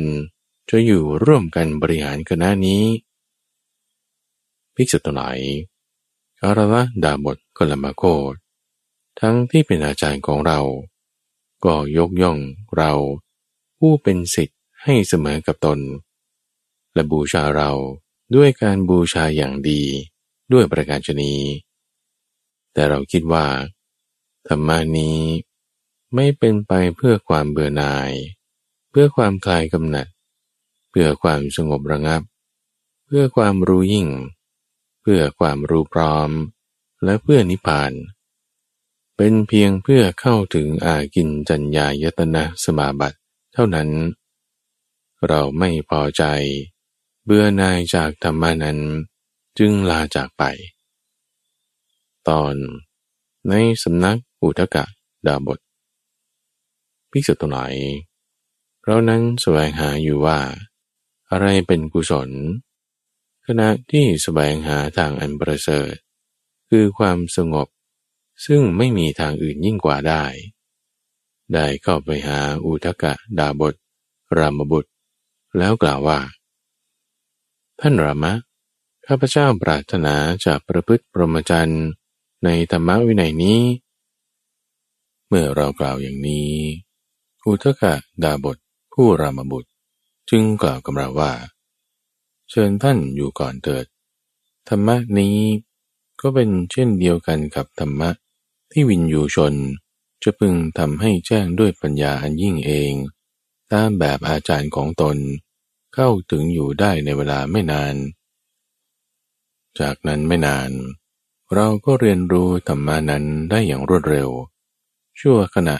[0.69, 2.83] จะอยู่ร่วมกันบริหารคณะนี้
[4.75, 5.39] ภิกษุทั้งหลาย
[6.41, 8.33] อารละดาบทกลมาโคต
[9.19, 10.59] ทั้งที่เป็นอาจารย์ของเรา
[11.65, 12.37] ก็ยกย่อง
[12.77, 12.91] เรา
[13.85, 15.79] ผู้เป็นสิทธิ์ให้เสมอกับตน
[16.93, 17.71] และบูชาเรา
[18.35, 19.81] ด้วยการบูชาอย่างดี
[20.53, 21.33] ด้วยประการชนี
[22.73, 23.45] แต่เราคิดว่า
[24.47, 25.19] ธรรมานี้
[26.15, 28.11] ไม่เป็นไปเพื่อความเบื่อหน่าย
[28.89, 30.07] เพื่อความคลายกำหนัด
[30.89, 32.21] เพื่อความสงบระงับ
[33.05, 34.07] เพื่อความรู้ยิ่ง
[35.01, 36.29] เพื่อความรู้พร้อม
[37.03, 37.91] และเพื่อนิพพาน
[39.17, 43.20] เป็นเพียงเพื่อเข้าถึงอากินจัญญายตนะสมาบัติ
[43.53, 43.89] เท่านั้น
[45.27, 46.23] เราไม่พอใจ
[47.25, 48.79] เบื่อนายจากธรรมานั้น
[49.57, 50.43] จึงลาจากไป
[52.29, 52.55] ตอน
[53.47, 54.85] ในสำนักอุทกะ
[55.27, 55.59] ดาบท
[57.11, 57.57] ภิกษุตัวไหน
[58.83, 60.39] เรานั้นแสวงหาอยู่ว่า
[61.31, 62.29] อะไรเป็นกุศล
[63.45, 65.93] ขณะที่แสวงหาทางอันประเสริฐ
[66.69, 67.67] คือความสงบ
[68.45, 70.23] ซึ่งไม่มีทางอื่นยิ่งกว่าได้
[71.53, 73.75] ได้เข้าไปหาอุทกะดาบท
[74.37, 74.91] รามบุตร
[75.57, 76.19] แล้วกล่าวว่า
[77.79, 78.33] ท่านรามะ
[79.07, 81.85] ข้าพเจ้าปรารถนาจะประพฤติปรมจันทร์
[82.43, 83.61] ในธรรมวินัยนี้
[85.27, 86.51] เมื่อเรากล่าวอย่างนี้
[87.45, 88.57] อุทกะดาบท
[88.93, 89.69] ผู้รามบุตร
[90.29, 91.31] จึงกล่าวกับเราว่า
[92.49, 93.85] เชิญท่านอยู่ก่อนเถิด
[94.69, 95.37] ธรรมะนี้
[96.21, 98.09] ก็เป็นเช่นเดียวกันกับธรรมะ
[98.71, 99.53] ที่วินยูชน
[100.23, 102.93] จะพึงทำให้แจ้งด้วยปัญญาอันยิ่งเอง
[103.71, 105.17] ตามแบบอาจารย์ของตน
[105.95, 107.95] เข้าถึงอยู่ได้ในเวลาไม่นาน
[109.79, 110.71] จากนั้นไม่นาน
[111.55, 114.29] เราก็เรียนรู้ธรรมานั้นได้อย่างรวดเร็ว
[115.19, 115.75] ชั่วขณะ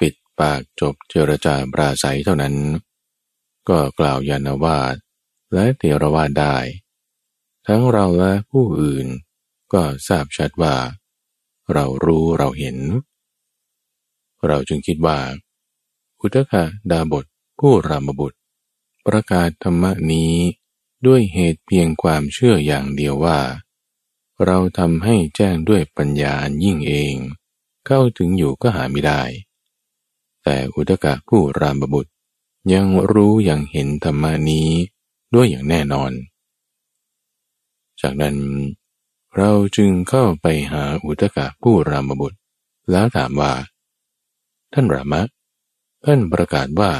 [0.00, 2.54] ปิดปากจบเจรจาปราศัยเท่านั้น
[3.68, 4.94] ก็กล่าวยานวาด
[5.52, 6.56] และเทรวาดได้
[7.66, 9.06] ทั้งเราและผู้อื่น
[9.72, 10.76] ก็ทราบชัดว่า
[11.72, 12.76] เรารู้เราเห็น
[14.46, 15.18] เราจึงคิดว่า
[16.20, 17.24] อุตกะดาบท
[17.58, 18.38] ผู้รามบุตร
[19.06, 20.34] ประกาศธรรมนี้
[21.06, 23.40] ด้วยเหตุเพียงความเชื่ออย่างเดียวว่า
[24.44, 27.14] เราทำให้แจ้งด้วยปัญญายิ่งเอง
[27.86, 29.22] เข้าถึงอยู่ก็หาไม่ได้
[30.42, 32.12] แต่อุตกะผู้รามบุตร
[32.72, 34.68] ยังรู้อย่างเห็นธรรมานี้
[35.34, 36.12] ด้วยอย่างแน่นอน
[38.00, 38.36] จากนั้น
[39.36, 42.38] เราจึงเข้าไปหาอุตกะผู้รามบุตร
[42.90, 43.52] แล้วถามว่า
[44.72, 45.22] ท่านรามะ
[46.04, 46.92] ท่านประกาศว่า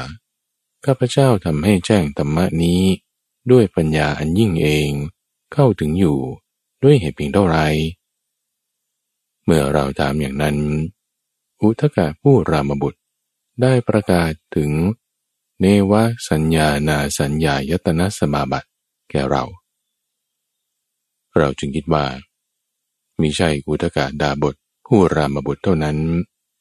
[0.85, 2.81] ข้าพเจ้าทำให้แจ้งธรรมนี้
[3.51, 4.89] ด้วยปัญญาอันยิ่งเอง
[5.53, 6.19] เข้าถึงอยู่
[6.83, 7.57] ด้วยเหตุเพียงเท่าไร
[9.43, 10.57] เมื่อเราถามอย่างนั้น
[11.61, 12.99] อุทกะผู้รามบุตร
[13.61, 14.71] ได้ประกาศถึง
[15.61, 15.93] เนว
[16.29, 18.69] สัญญานาสัญญายตนะสมาบัติ
[19.09, 19.43] แก่เรา
[21.37, 22.05] เราจึงคิดว่า
[23.19, 24.55] มิใช่อุทกะดาบท
[24.87, 25.97] ผู้รามบุตรเท่านั้น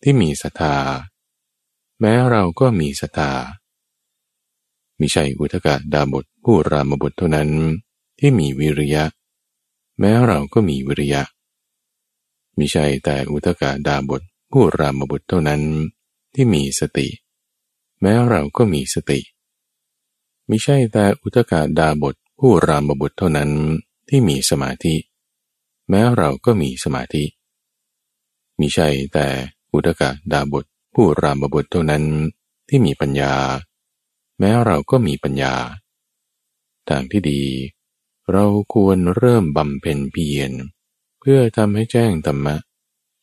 [0.03, 0.77] ที่มีศรัทธา
[2.01, 3.33] แม้เราก็มีศรัทธา
[5.01, 7.51] มิใช่อุทกะดาบทผู้รามบุตรเท่านั้น
[8.19, 9.05] ที่มีวิริยะ
[9.99, 11.23] แม้เราก็มีวิริยะ
[12.59, 15.63] มิใช่แต่อุตกาดาบทผู้รามบุตรเท่านั้น
[16.35, 17.09] ที่มีสติ
[18.01, 19.21] แม้เราก็มีสติ
[20.49, 23.51] มิใช่แต่อุตกาดาบทผู้รามบุตรเท่านั้น
[24.09, 24.95] ที่มีสมาธิ
[25.89, 27.25] แม้เราก็มีสมาธิ
[28.61, 29.29] มิใช่แต่
[29.73, 32.05] อุตกาดาบทผู้รามบุตรเท่านั้น
[32.69, 33.35] ที่มีปัญญา
[34.39, 35.55] แม้เราก็มีปัญญา
[36.89, 37.43] ทางที่ดี
[38.33, 40.51] เราควรเริ่มบำเพ็ญเพียร
[41.21, 42.57] เพื่อทำให้แจ้งธรรมะ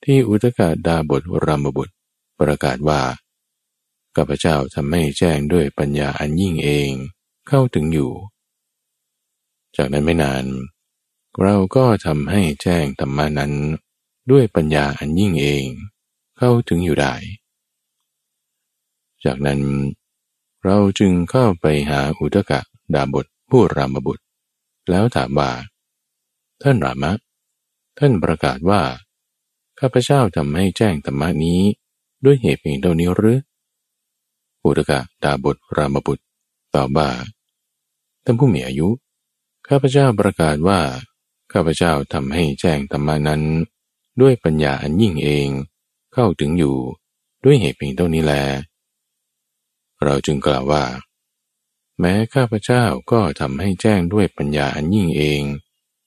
[0.04, 1.96] ที่อุตกาดาบทรามบุตร
[2.40, 3.02] ประกาศว่า
[4.16, 6.92] ข้าพเจ้าทำให้แจ้งด้วยปัญญาอันยิ่งเอง
[7.48, 8.12] เข้าถึงอยู่
[9.76, 10.46] จากนั้นไม่นาน
[11.44, 13.54] เราก็ทำให้แจ้งธรรมานั้น
[14.32, 15.66] ด้วยปัญญาอันยิ่งเอง
[16.42, 17.14] เข้าถึงอยู่ได้
[19.26, 19.62] จากนั้น
[20.66, 22.60] เราจึงเข้าไปหาอุตกะ
[22.94, 24.24] ดาบทผู้รามบุตร
[24.90, 25.52] แล้วถามว่า
[26.62, 27.12] ท่านรามะ
[28.00, 28.82] ท่านประกาศว่า
[29.80, 31.62] ข้าพเจ้าทำให้แจ้งธรรมานี้
[32.26, 33.40] ด้วยเหตุเพียงเท่านี้หรือ
[34.66, 36.24] อุตกะดาบทรามบุตร
[36.76, 37.10] ตอบว่า
[38.24, 38.88] ท่านผู้มีอายุ
[39.68, 40.80] ข้าพเจ้าประกาศว่า
[41.52, 43.42] ข้าพเจ้าทำให้แจ้งธรรมานั้น
[44.22, 45.50] ด้วยปัญญาอันยิ่งเอง
[46.14, 46.76] เข้าถึงอยู่
[47.44, 48.34] ด้วยเหตุเพียงเท่านี้แล
[50.04, 50.84] เราจึงกล่าวว่า
[52.00, 55.42] แม้ข้าพเจ้าก็ทำให้แจ้งด้วยปัญญาอันยิ่งเอง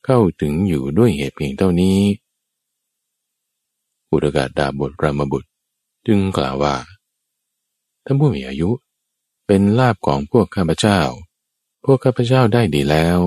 [0.05, 1.99] เข้าถึงอยู่ด้วยเหตุเพียงเท่านี้
[4.11, 5.49] บุตรกาดาบทรามบุตร
[6.07, 6.75] จึงกล่าวว่า
[8.05, 8.71] ท่านผู้มีอายุ
[9.47, 11.01] เป็นลาบของพวกข้าพเจ้า
[11.85, 13.19] พวกข้าพเจ้าได้ดีแล้ว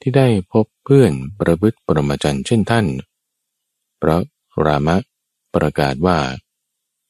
[0.00, 2.86] ที่ได้พบเพื่อนประพฤติปรมจันเช่นท่าน
[3.98, 4.22] เพราะ
[4.66, 4.96] รามะ
[5.54, 6.18] ประกาศว่า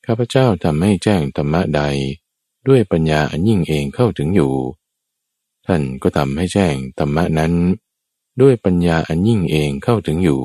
[0.06, 1.82] ข้าพเจ้าทำให้แจ้งธรรมะใด
[2.68, 4.54] ด้วยปัญญาอันยิ่งเองเข้าถึงอยู่
[5.66, 7.54] ท่านก็ทำให้แจ้งธรรมะนั้น
[8.40, 10.42] ด้วยปัญญาอันยิ่งเองเข้าถึงอยู่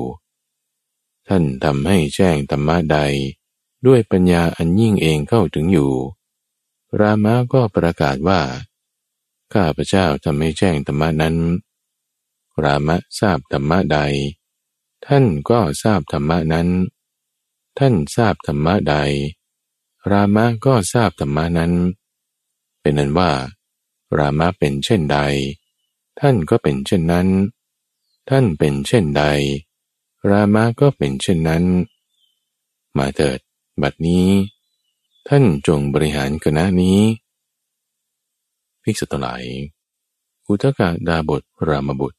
[1.28, 2.98] ท่านทำให้แจ้งธรรมะใด
[3.86, 5.92] ด้วยปัญญาอันยิ่งเองเข้าถึงอยู่
[7.00, 8.40] รามะก็ประกาศว่า
[9.52, 11.36] ข้าพเจ้าทำให้แจ้งธรรมะนั้น
[12.64, 13.98] รามะทราบธรรมะใด
[15.06, 16.68] ท่านก็ทราบธรรมะนั้น
[17.78, 18.94] ท่านทราบธรรมะใด
[20.10, 21.72] รามะก็ทราบธรรมะนั้น
[22.80, 23.30] เป็นนั้นว่า
[24.18, 25.18] รามะเป็นเช่นใด
[26.20, 27.28] ท่านก็เป็นเช่นนั้น
[28.30, 29.24] ท่านเป็นเช่นใด
[30.30, 31.64] รามะก็เป็นเช่นนั้น
[32.98, 33.38] มาเถิด
[33.82, 34.26] บัดนี้
[35.28, 37.00] ท่านจงบริหารคณะนี้
[38.82, 39.44] ภิกษุทั้งหลาย
[40.46, 42.18] อุทกาดาบทรามบุตร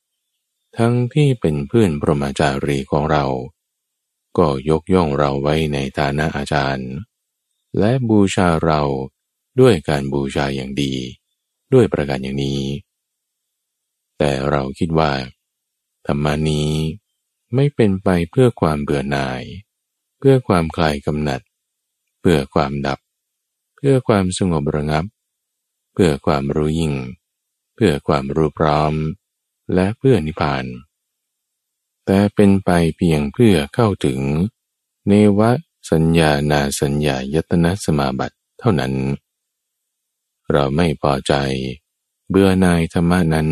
[0.78, 3.26] ทั้งที่เป็นเพื่อนพรหมจารีของเรา
[4.38, 6.90] ก็ยกย่องเราไว้ในฐานะอาจารย์
[7.80, 8.82] และบูชาเรา
[9.60, 10.94] ด้วยการบูชาอย่างดี
[11.74, 12.62] ด้วยประการอย่างนี้
[14.18, 15.12] แต่เราคิดว่า
[16.06, 16.72] ธรรมานี้
[17.56, 19.44] ไม่เป็นไปเพื่อความเบื่อหน่าย
[20.20, 21.42] เพื่อความคลายกำหนัด
[22.22, 23.00] เพื่อความดับ
[23.76, 25.06] เพื่อความสงบระงับ
[25.94, 26.94] เพื่อความรู้ยิ่ง
[27.76, 28.94] เพื่อความรู้พร้อม
[29.74, 30.66] และเพื่อนิพพาน
[32.10, 34.20] แต่เป็นไปเพียงเพื่อเข้าถึง
[35.08, 35.41] เนว
[35.91, 38.93] สัญญานาสัญญายตนะสมาบัติเท่านั้น
[40.52, 41.34] เราไม่พอใจ
[42.30, 43.50] เบื่อนายธรรมนั้น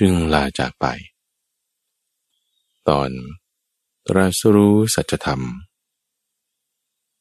[0.00, 0.86] จึงลาจากไป
[2.88, 3.10] ตอน
[4.06, 5.40] ตรัสรู้สัจธรรม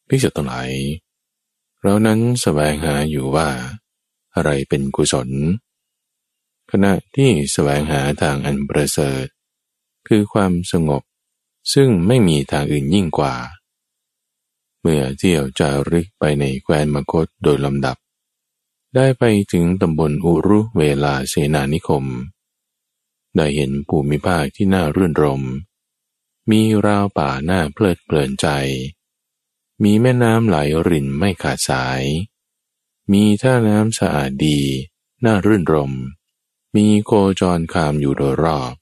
[0.10, 0.62] พิจารณา
[1.82, 3.50] เรานั้นสแสวงหาอยู่ว่า
[4.36, 5.30] อะไรเป็นกุศล
[6.72, 9.26] ขณะที่สแสวงหาทางอันประเสริฐ
[10.10, 11.04] คือความสงบ
[11.74, 13.36] ซึ่งไม่มีทางอื่นยิ่งกว่า
[14.82, 17.98] เมื่อเที่ยวจาริกไปในแคว้นมคตโดยลำดับ
[18.95, 22.06] ได้ไปถึงตำบลอุรุเวลาเสนานิคม
[23.36, 25.43] ได้เห็นภูมิภาคที่น่ารื่นรม
[26.50, 28.48] มีราวป่าหน้าเพลิดเพลินใจ
[29.84, 32.04] มีแม่น้ำไหลรินไม่ขาดสาย
[33.12, 34.60] มีท่าน้ำสะอาดดี
[35.26, 35.93] น่ารื่นรม
[36.76, 38.74] มีโคจรคามอยู่โดยรอบ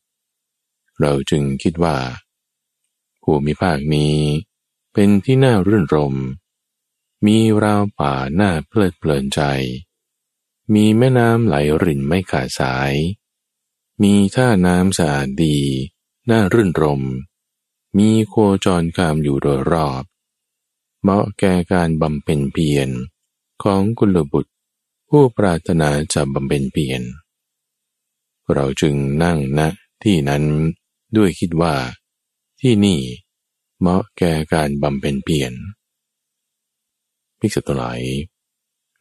[0.99, 1.97] เราจึงคิดว่า
[3.23, 4.17] ภูมิภาคนี้
[4.93, 6.15] เป็นที่น่ารื่นรม
[7.25, 9.41] มีราวป่าหน้าเพลิดเพลินใจ
[10.73, 12.93] มีแม่น้ำไหลรินไม่ขาดสาย
[14.01, 15.57] มีท่าน้ำสะอาดดี
[16.29, 17.03] น่ารื่นรม
[17.97, 20.03] มีโคจรคามอยู่โดยรอบ
[21.01, 22.89] เหมาะแก่การบำเพ็ญเพียร
[23.63, 24.51] ของกุลบุตร
[25.09, 27.01] ผู้ปรารถนาจะบำเพ็ญเพียร
[28.53, 29.59] เราจึงนั่งณ
[30.03, 30.43] ที่นั้น
[31.15, 31.75] ด้วยคิดว่า
[32.61, 33.01] ที่นี่
[33.79, 35.53] เหมาะแก่การบำเพ็ญเพียร
[37.39, 38.01] พิกษุตหลาย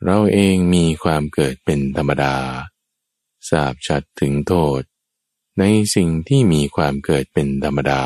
[0.05, 2.37] เราเองมีความเกิดเป็นธรรมดา
[3.51, 4.81] ทราบชัดถึงโทษ
[5.59, 5.65] ใน
[5.95, 8.03] สิ่งที่มีความเกิดเป็นธรรมดา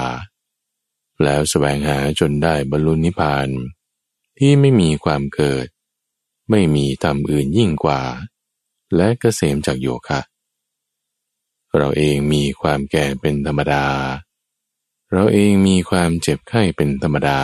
[1.22, 3.48] แล้วสแสวงหาจนได้บรรลุนิพพาน
[4.38, 5.66] ที่ไม่มีความเกิด
[6.50, 8.02] ไม่มีธรรมอื่นยิ่งกว่า
[8.96, 10.20] และกเกษมจากโยคะ
[11.76, 13.86] เราเองมีความแก่เป็นธรรมดา
[15.12, 17.40] เราเองมีความเจ็บไข้เป็นธรรมดา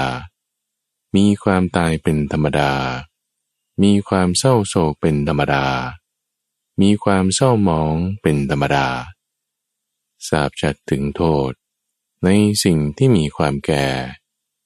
[1.17, 2.73] มีความตายเป็นธรรมดา
[3.83, 5.67] มีความเศร้าโศกเป็นธรรมดา
[6.81, 8.89] มีความเศร้าหมองเป็นธรรมดา
[10.29, 11.51] ทราบชัดถึงโทษ
[12.25, 12.29] ใน
[12.65, 13.87] สิ่งที่มีความแก่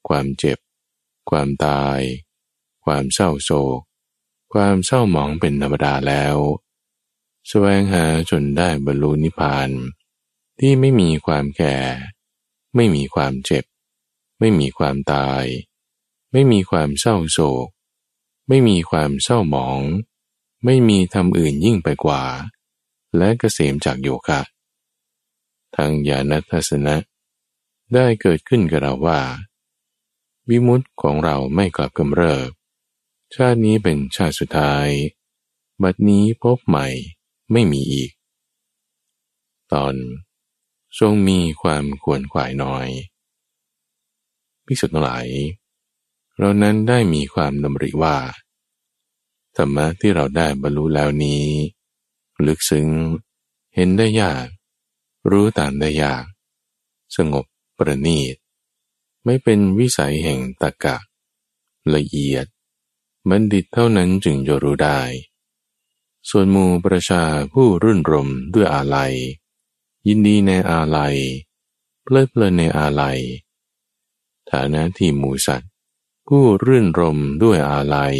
[0.08, 0.58] ความเจ็บ
[1.30, 2.00] ความตาย
[2.84, 3.80] ความเศร้าโศก
[4.52, 6.36] ความเศร้าหมองเป็นธรรมดาแล้ว
[7.52, 9.70] แสวงหาจนได้บรรลุนิพพาน
[10.60, 11.76] ที่ไม่มีความแก่
[12.74, 13.64] ไม่มีความเจ็บ
[14.38, 15.44] ไม่มีความตาย
[16.32, 17.68] ไม่มีความเศร้าโศก
[18.48, 19.80] ไม่มีความเศร้าหมอง
[20.64, 22.22] ไม่มีทำอื่นยิ่งไปกว่า
[23.16, 24.40] และเกษมจากโยคะ
[25.76, 26.96] ทางญาณทัศนะ
[27.94, 29.20] ได้เกิดขึ้นกับเราว่า
[30.48, 32.50] วิมุตของเราไม่กลับกำเริบ
[33.34, 34.88] ชาตินี้เป็นชาติสุดท้าย
[35.82, 36.88] บัดนี้พบใหม่
[37.52, 38.10] ไม่มีอีก
[39.72, 39.94] ตอน
[40.98, 42.88] ทรงมีความขวนขวายน้อย
[44.66, 45.28] พิสุทธิ์หลาย
[46.38, 48.16] เรานั้นได้มีความดำริว่า
[49.56, 51.44] ธรรมะที่เราได้บรรลุแล้วนี้
[52.46, 52.88] ลึกซึ้ง
[53.74, 54.46] เห็นได้ยาก
[55.30, 56.24] รู้ตามได้ยาก
[57.16, 57.44] สงบ
[57.78, 58.34] ประณีต
[59.24, 60.96] ไม่เป็นวิสัยแห่งตะกะ
[61.94, 62.46] ละเอียด
[63.28, 65.00] บัณฑิตเท่านั้นจึงจะรู้ได้
[66.28, 69.14] ส่วนหมูประชาผู้รื่นรมด้วยอาลัย
[70.06, 71.16] ยินดีในอาลัย
[72.02, 73.18] เพลิดเพลินในอาลัย
[74.50, 75.70] ฐานะที่หมูสัตว์
[76.26, 78.16] ผู้รื่นรมด้วยอาลัย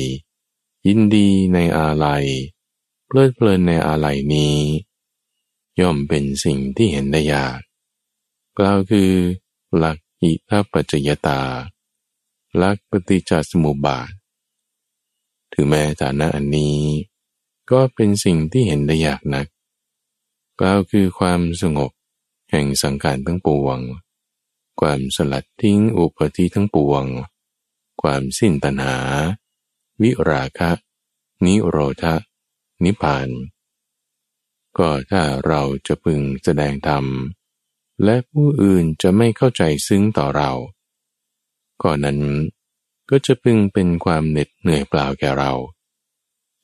[0.87, 2.25] ยินดีในอาลัย
[3.07, 4.57] เพลิดเพลินในอาลัยนี้
[5.81, 7.61] ย่อมเป็นสิ่งที่เห็นได้ยาก
[8.59, 9.13] กล่าวคือ
[9.77, 11.41] หลักอิทัปปัจจยตา
[12.57, 14.11] หลักปฏิจจสมุปบาท
[15.53, 16.79] ถึงแม้ฐานะอันนี้
[17.71, 19.47] ก็เป็นสิ่งที่เห็นได้ยากนัก
[20.61, 21.91] กล่าวคือความสงบ
[22.51, 23.79] แห่งสังขารทั้งปวง
[24.81, 27.05] ความสลัดทิ้งอุปธิทั้งปวง
[28.03, 28.99] ความสิ้นตัณหา
[30.03, 30.71] วิราคะ
[31.45, 32.15] นิโรธะ
[32.85, 33.29] นิพพาน
[34.79, 37.05] ก็ถ้าเราจะพึงแสดงธรรม
[38.05, 40.51] และผู้อื่นจะไม่เข้าใจซึ้งต่อเรา
[41.83, 42.19] ก็นั้น
[43.11, 45.53] ก็จะพึงเป็นความเหน็ดเหนื่อยเปล่าแก่เรา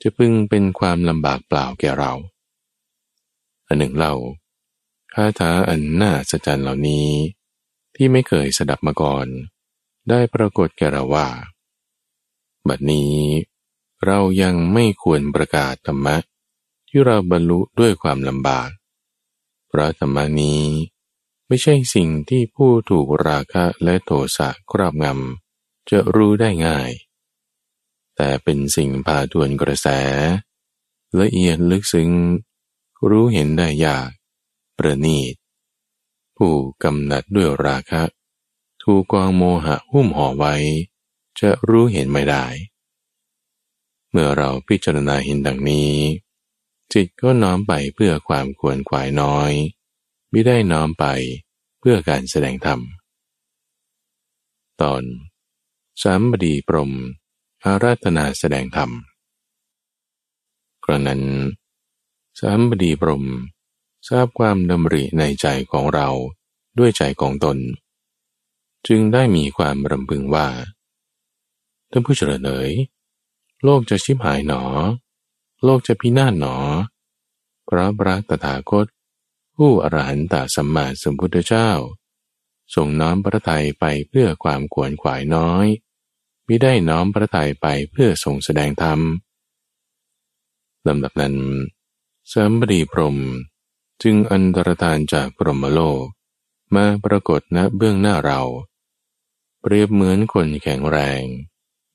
[0.02, 2.12] จะพึงเป็นความลำบากเปล่าแก่เรา
[3.66, 4.14] อันหนึ่งเล่า
[5.12, 7.08] คาถาอันน่าสะใจเหล่านี้
[7.94, 9.26] ที่ไม่เคยสดับมาก่อน
[10.08, 11.28] ได้ปรากฏแก่เราว่า
[12.68, 13.14] บัดนี้
[14.06, 16.16] เรายังไม่ควรประกาศธรรมะ
[16.88, 18.68] ที่เราบรรลุด้วยความลำบาก
[19.68, 20.64] เพราะธรรมนี้
[21.46, 26.90] ไม่ใช่สิ่งที่ผู้ถูกราคะและโทสะครอบงำจะรู้ได้ง่าย
[28.16, 29.88] แต่เป็นสิ่งพาทวนกระแส
[31.20, 32.10] ละเอียดลึกซึ้ง
[33.08, 34.10] รู้เห็นได้ยาก
[34.78, 35.34] ประณีต
[36.36, 36.52] ผู้
[36.82, 38.02] กำหนัดด้วยราคะ
[38.82, 40.54] ถูกกองโมหะหุ้มห่อไว้
[41.40, 42.44] จะรู้เห็นไม่ได้
[44.10, 45.92] เมื่อเราพิจารณาเห็นดังนี้
[46.92, 49.52] จิตก็น้อมไปเพื่อความควรขวายน้อย
[50.30, 51.06] ไม่ได้น้อมไป
[51.78, 52.80] เพื่อการแสดงธรรม
[54.80, 55.02] ตอน
[56.02, 56.92] สามบดีปรม
[57.68, 58.90] อาราธนาแสดงธรรม
[60.84, 61.22] กระนั้น
[62.40, 63.24] สามบดีปรม
[64.08, 66.08] ทราบความดำริในใจของเรา
[66.78, 67.58] ด้วยใจของตน
[68.86, 70.48] จึงได้มีความรำพึงว่า
[71.90, 72.72] ท่านผู้เจริญเอ๋ย
[73.64, 74.62] โลกจะชิบหายหนอ
[75.64, 76.56] โลกจะพินาศหนอ
[77.68, 78.86] พระพระตถาคต
[79.56, 81.70] ผู้อรหันตสัมมาสัมพุทธเจ้า
[82.74, 85.66] ทรงน้อมพระทัยไปเพื่อความขวนขวายน้อย
[86.48, 89.00] มิได้น้อมพระทัยไปเพื่อทรงแสดงธรรม
[90.88, 91.36] ลำดับนั้น
[92.32, 93.16] สามบดีพรม
[94.02, 96.04] จึงอันตรธานจากพรหมโลก
[96.74, 98.40] มาปรากฏณเบื้องหน้าเรา
[99.60, 101.22] เปรียบเหมือนคนแข็งแรง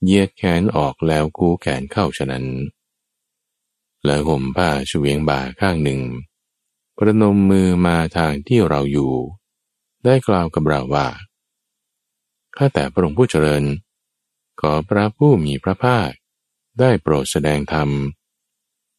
[0.06, 2.46] เยียดแขนออกแล้วกู้แขนเข้าฉะนั้น
[4.06, 6.02] และห่มผ้าชเวียงบ่าข้างหนึ่ง
[6.98, 9.14] ประนมมือมาทางที่เราอยู่
[10.04, 11.08] ได้กล่าวกับเราว่า
[12.58, 13.64] ข้าแต่พระองค์ผู้เจริญ
[14.60, 16.10] ขอพระผู้มีพระภาค
[16.80, 17.90] ได้โปรดแสดงธรรม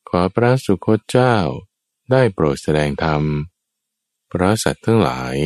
[0.09, 1.37] ขอพระสุคตเจ้า
[2.11, 3.23] ได้โปรดแสดงธรรม
[4.33, 5.37] พระสัตว์ทั้งหลาย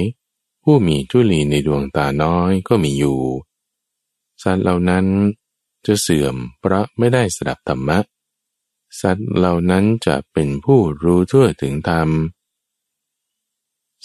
[0.62, 3.20] ผู้มีจุลีในดวงตาน้อยก็มีอยู่
[4.42, 5.06] สัตว์เหล่านั้น
[5.86, 7.98] จะเสื่อมเพราะไม่ได้สดับธรรมะ
[9.00, 12.08] สัตว์เหล่านั้นจะเป็นผู้รู้ทั่วถึงธรรม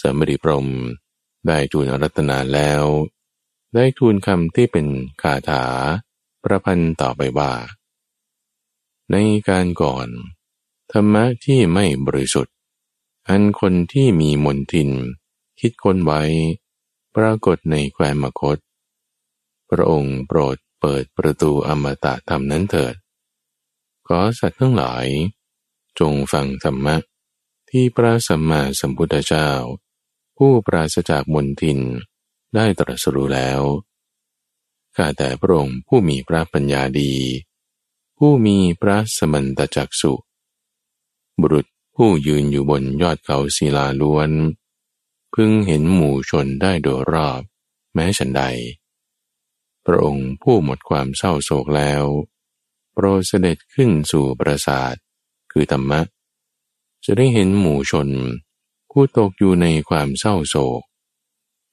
[0.02, 0.68] สมริพรม
[1.47, 2.84] ได้ทูลรัตนาแล้ว
[3.76, 4.88] ได้ทูลคำที่เป็น
[5.22, 5.63] คาถา
[6.43, 7.51] ประพันธ์ต่อไปว่า
[9.11, 9.15] ใน
[9.49, 10.07] การก่อน
[10.91, 12.55] ธรรมะที่ไม่บริสุทธิ์
[13.28, 14.89] อันคนที่มีมนทิน
[15.59, 16.22] คิดค้นไว้
[17.15, 18.57] ปรากฏในแควนมคต
[19.69, 22.95] พระองค์โปรดเปิดประตูอมตะธรรมนั้นเถิด
[24.07, 25.05] ขอสัตว์ทั้งหลาย
[25.99, 26.95] จงฟังธรรมะ
[27.69, 29.49] ที่พระสัมมาสัมพุทธเจ้า
[30.38, 31.80] ผู้ปราศจากมนทิน
[32.56, 33.62] ได้ตรัสรู้แล้ว
[34.95, 37.14] ข้าแต่พระองค์ผู้มีพระปัญญาดี
[38.18, 40.14] ผู้มีพระสมันตจักสุ
[41.39, 44.32] บุรุษผู้ยืนอยู่บนยอดเขาศิลาล้วน
[45.34, 47.41] พึงเห็นหมู่ชนได้โดยรอบ
[47.93, 48.43] แม้ฉันใด
[49.86, 52.04] พระองค์ผู้หมดความเศร้าโศกแล้ว
[52.93, 54.95] โปรดเสด็จขึ้นสู่ปราสาท
[55.52, 56.02] คือธรรมะ
[57.06, 58.10] จะได้เห็นหมู่ชน
[58.91, 60.82] ผู้ตกอยู่ในความเศร้าโศก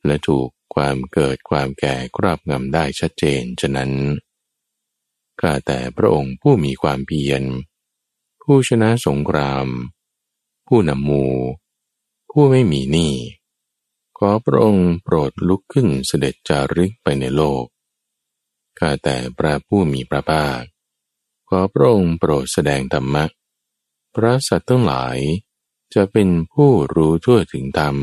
[0.07, 3.93] และถูก ความเกิดความแก่ครอบงำได้ชัดเจนฉะนั้น
[5.41, 7.43] ข้าแต่พระองค์ผู้มีความเพียร
[8.43, 9.67] ผู้ชนะสงคราม
[10.67, 11.27] ผู้นำมู
[12.31, 13.15] ผู้ไม่มีหนี้
[14.19, 17.65] ขอพระองค์โปรดลุกขึ้นเสด็จจาริกไปในโลก
[18.79, 20.61] ข้าแต่พระผู้มีพระภาค
[21.49, 23.25] ขอพระองค์โปรดแสดงธรรมะ
[24.15, 25.17] พระสัตว์ทั้งหลาย
[25.95, 27.97] จะเป็นผู้รู้ทั่วถึงธรรม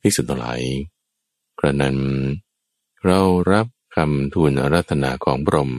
[0.00, 0.60] พิสุทั้งหลาย
[1.64, 1.98] กระนั้น
[3.04, 3.20] เรา
[3.52, 5.72] รับคำทูลรัตนาของพรม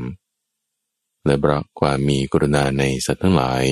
[1.25, 3.65] และเพราะความมีกรุณาในสัตว์ทั้งหลาย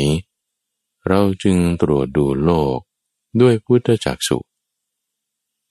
[1.08, 2.78] เราจึงตรวจดูโลก
[3.42, 4.40] ด้วยพุทธจักสุ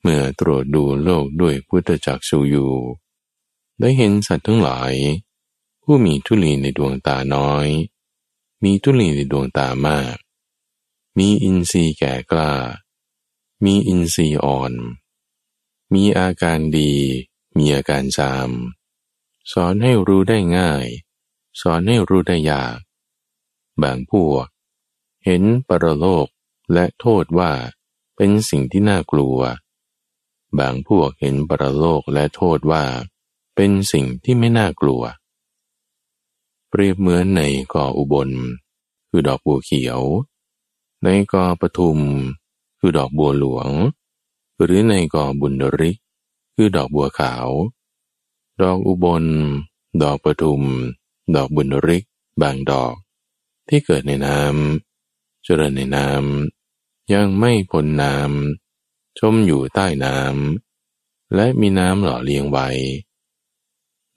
[0.01, 2.73] เมื่อตรวจดูโลกด้วยพุทธจักสุอยู่
[3.81, 4.93] ได้เห็นสัตว์ทั้งหลาย
[5.83, 7.67] ผู้มีทุลีในดวงตาน้อย
[8.65, 10.17] มีทุลีในดวงตามาก
[11.19, 12.53] มีอินทรีย์แก่กล้า
[13.65, 14.73] มีอินทรีย์อ่อน
[15.95, 16.93] มีอาการดี
[17.57, 18.51] มีอาการจาม
[19.53, 20.87] สอนให้รู้ได้ง่าย
[21.61, 22.79] สอนให้รู้ได้ยาก
[23.83, 24.47] บางพวก
[25.25, 26.27] เห็นปรโลก
[26.73, 27.53] และโทษว่า
[28.17, 29.39] เป็นสิ่งที่น่ากลัว
[30.59, 32.85] บางพวกเห็นปรโลกและโทษว่า
[33.55, 35.03] เป็นสิ่งที่ไม่น่ากลัว
[36.69, 38.31] เปรียบเหมือนในกออุบล
[39.09, 40.01] คือดอกบัวเขียว
[41.05, 41.99] ในกอปทุม
[42.79, 43.69] คือดอกบัวหลวง
[44.63, 45.97] หรือในกอบุญริก
[46.55, 47.49] คือดอกบัวขาว
[48.63, 49.25] ดอกอุบล
[50.03, 50.63] ดอกปทุม
[51.35, 52.05] ดอกบุญริก
[52.43, 52.95] บางดอก
[53.69, 62.69] ที่เกิดในน้ำเจริญในน้ำยังไม่พ้นน้ำชมอยู่ใต้น้ำและมีน้ำหล่อเลี้ยงไว้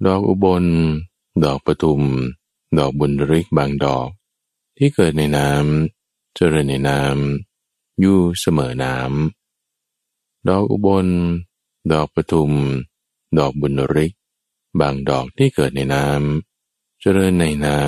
[0.05, 0.65] ดอกอุบล
[1.43, 2.01] ดอกปทุม
[2.77, 4.07] ดอกบุญริกบางดอก
[4.77, 9.42] ที่เกิดในน้ำเจริญในน้ำอยู่เสมอน้ำ
[10.49, 11.07] ดอกอุบล
[11.91, 12.51] ดอกปทุม
[13.37, 14.13] ดอกบุญริก
[14.79, 17.79] บางดอกที่เกิดในน้ำเจริญในน้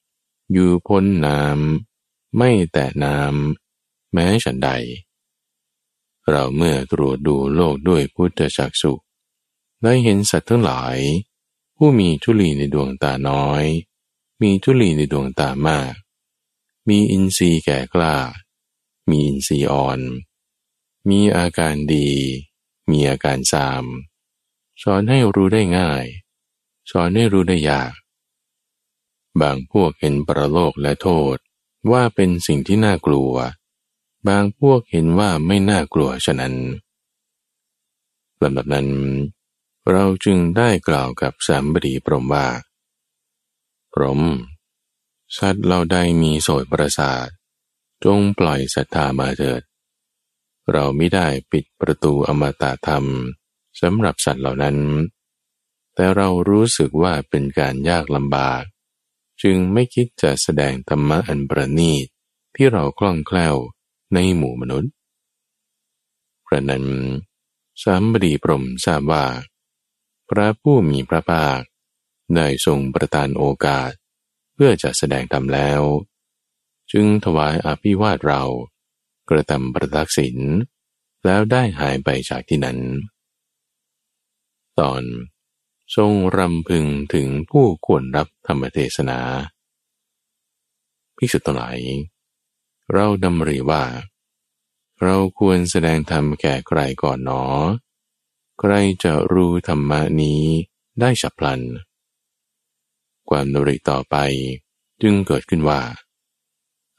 [0.00, 4.70] ำอยู่พ้นน้ำไม่แตะน้ำแม้ฉันใด
[6.28, 8.92] เราเมื่อตรวจดูโลกด้วยพุทธจักสุ
[9.82, 10.96] ได้เห็นสัตว์ทั้งหลาย
[11.76, 13.64] ผู้มีทุลีในดวงตาน้อย
[14.42, 15.94] มีทุลีในดวงตามาก
[16.88, 18.16] มีอินทรีย์แก่กล้า
[19.08, 20.00] มีอินทรีย์อ่อน
[21.08, 22.08] มีอาการดี
[22.90, 23.84] มีอาการสาม
[24.82, 26.04] สอนให้รู้ได้ง่าย
[26.90, 27.92] สอนให้รู้ได้ยาก
[29.40, 31.36] บางพวกเห็นประโลกและโทษ
[31.90, 33.32] ว่าเป็นสิ่งที่น่ากลัว
[34.28, 36.54] บางพวกเห็นว่าไม่น่ากลัวฉะนั้น
[38.42, 38.88] ลำดับนั้น
[39.90, 42.46] เราจึงได้กล่าวกับสามบดีพรหมว่า
[43.92, 44.20] พรหม
[45.36, 47.26] สัตว์เราได้มีโสยประสาท
[48.04, 49.62] จงปล่อยศรัทธามาเถิด
[50.72, 53.04] เราไม่ได้ปิดประตูอมตะธรรม
[53.80, 54.78] สำหรับสัตว์เหล่านั้น
[55.94, 58.62] แต่เรารู้สึกว่าเป็นการยากลำบาก
[59.42, 62.06] จึงไม่คิดจะแสดงธรรมะอันประณีต
[62.54, 63.56] ที่เราคล่องแคล่ว
[64.14, 64.92] ในหมู่มนุษย์
[66.46, 66.86] พระนั้น
[67.82, 69.24] สามบดีพรมทราบว่า
[70.28, 71.60] พระผู้มีพระภาค
[72.34, 73.90] ได้ทรงประทานโอกาส
[74.54, 75.82] เพื่อจะแสดงธรรมแล้ว
[76.92, 78.42] จึงถวายอภิวาทเรา
[79.30, 80.36] กระทำประทักษิณ
[81.24, 82.78] แล้วได้หายไปจากที่นั้น
[84.78, 85.02] ตอน
[85.96, 89.18] ทรงรำพึงถึงผู้ควรรับธรรมเทศนา
[91.16, 91.78] พิสุทธิ์หลาย
[92.92, 93.84] เราดำริว่า
[95.02, 97.44] เราควรแสดงธรรมแก่ใครก่อนหนอ
[98.60, 98.72] ใคร
[99.04, 100.42] จะรู้ธรรมนี้
[101.00, 101.60] ได้ฉับพลัน
[103.28, 104.16] ความดำริต่อไป
[105.02, 105.80] จึงเกิดขึ้นว่า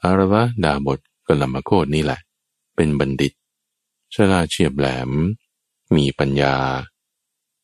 [0.03, 0.99] อารวะดาบท
[1.31, 2.19] กลมโคดนี่แหละ
[2.75, 3.33] เป็นบัณฑิต
[4.15, 5.09] ฉลาดเฉียบแหลม
[5.95, 6.55] มีปัญญา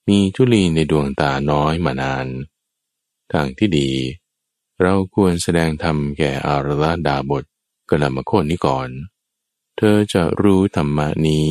[0.07, 2.27] มีทุลีในดวงตาน้อยมานาน
[3.31, 3.89] ทางที่ดี
[4.81, 7.43] เราควรแสดงธรรมแก่อารวะดาบท
[7.89, 8.89] กลมโคดนี้ก่อน
[9.77, 11.47] เธอจะรู้ธรรมนี้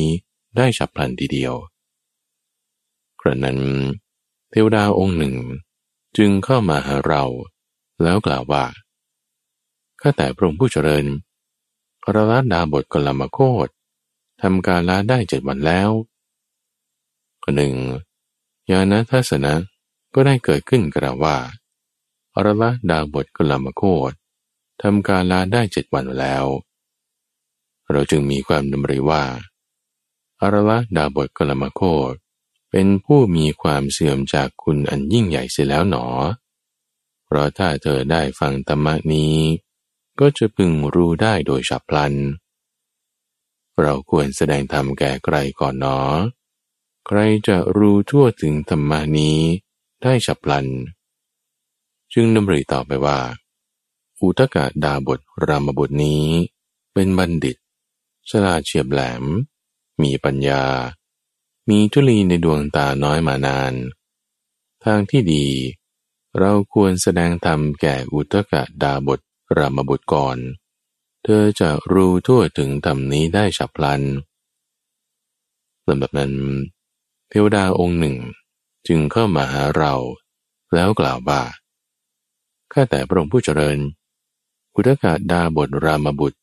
[0.55, 1.53] ได้ฉับพลันทีเดียว
[3.21, 3.59] กระนั้น
[4.49, 5.35] เทวดาองค์หนึ่ง
[6.17, 7.23] จึงเข้ามาหาเรา
[8.03, 8.65] แล้วกล่าวว่า
[10.01, 11.05] ข้าแต่พระองค์ผู้เจริญ
[12.07, 13.67] อรละดาบทกลมโคด
[14.41, 15.89] ทำการละได้เจ็ดวันแล้ว
[17.55, 17.73] หนึ่ง
[18.71, 19.53] ยานทัศนะ
[20.13, 21.37] ก็ได้เกิดขึ้นกล่าวว่า
[22.35, 24.11] อรละดาบทกลมโคด
[24.81, 26.45] ทำการลาได้เจ็ดวันแล้ว
[27.91, 29.23] เราจึงมีความดำริว่า
[30.41, 31.81] อารละดาบทกลมโค
[32.11, 32.13] ต
[32.71, 36.05] เป็นผู้มีความเสื่อมจากคุณอันยิ่งใหญ่เสียแล้วหนอ
[37.25, 39.35] เพราะถ้าเธอได้ฟังธรรมนี้
[40.19, 42.13] ก็จะพึงรู้ได้โดยฉับพลัน
[43.81, 45.99] เราควรแสดงธรรมแก่ใครก่อนหนอ
[47.07, 49.39] ใครจะรู้ทั่วถึงธรรมานี้
[50.03, 50.67] ได้ฉับพลัน
[52.13, 53.19] จึงดำริต่อไปว่า
[54.21, 56.25] อุตกะดาบทรามบทนี้
[56.93, 57.57] เป็นบัณฑิต
[58.29, 59.23] ฉลาดเฉียบแหลม
[60.01, 60.63] มีปัญญา
[61.69, 63.73] มีทุลีในดวงตาน้อยมานาน
[64.83, 65.45] ทางที่ดี
[66.37, 69.19] เราควรแสดงธรรมแก่อุตกะดาบท
[69.57, 70.37] รามบุตรก่อน
[71.23, 74.01] เธอจะรู้ทั่วถึงธรรมนี้ได้ฉับพลัน
[75.87, 76.33] ลำดับนั้น
[77.29, 78.15] เทวดาองค์หนึ่ง
[78.87, 79.93] จึงเข้ามาหาเรา
[80.73, 81.41] แล้วกล่าวว่า
[82.71, 83.77] ข้าแต่พระองค์ผู้เจริญ
[84.75, 86.39] กุทกะดาบทรามบุตร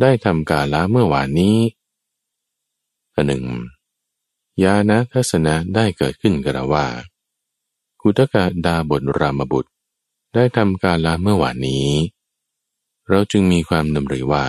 [0.00, 1.56] ได้ทำกาละเมื่อวานนี้
[3.14, 3.44] อันหนึ่ง
[4.62, 6.86] ยานะทัศนะได้เกิดขึ้นกระว่า
[8.00, 9.70] กุทกะดาบทรามบุตร
[10.34, 11.86] ได้ทำกาละเมื่อวานนี้
[13.08, 14.44] เราจึงมีความดำริว่า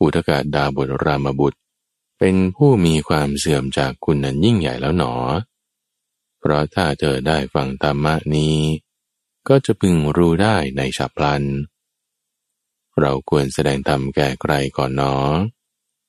[0.00, 1.58] อุทกะดาบทรามบุตร
[2.18, 5.14] เป็นผู้มีความเสื่อมจากคุณนั้นยิ่งใหญ่แล้วหนอ
[6.38, 8.58] เพราะถ้าเธอได้ฟังธรรมะนี้
[9.48, 11.42] ก็จะพึงรู้ได้ในฉับพลัน
[13.00, 15.14] เราควรแสดงธรรมแก่ใครก่อนเนอ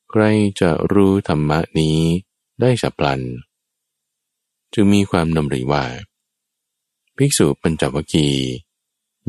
[0.10, 0.24] ใคร
[0.60, 2.00] จะรู้ธรรมะนี้
[2.62, 3.22] ได้ฉับพลัน
[4.74, 5.86] จึงมีความดำริว่า
[7.18, 8.28] ภิกษุปัญจวคี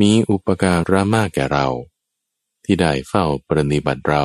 [0.00, 1.68] มีอุปการะมากแก่เรา
[2.64, 4.24] ที่ได้เฝ้าปรนิบัติเรา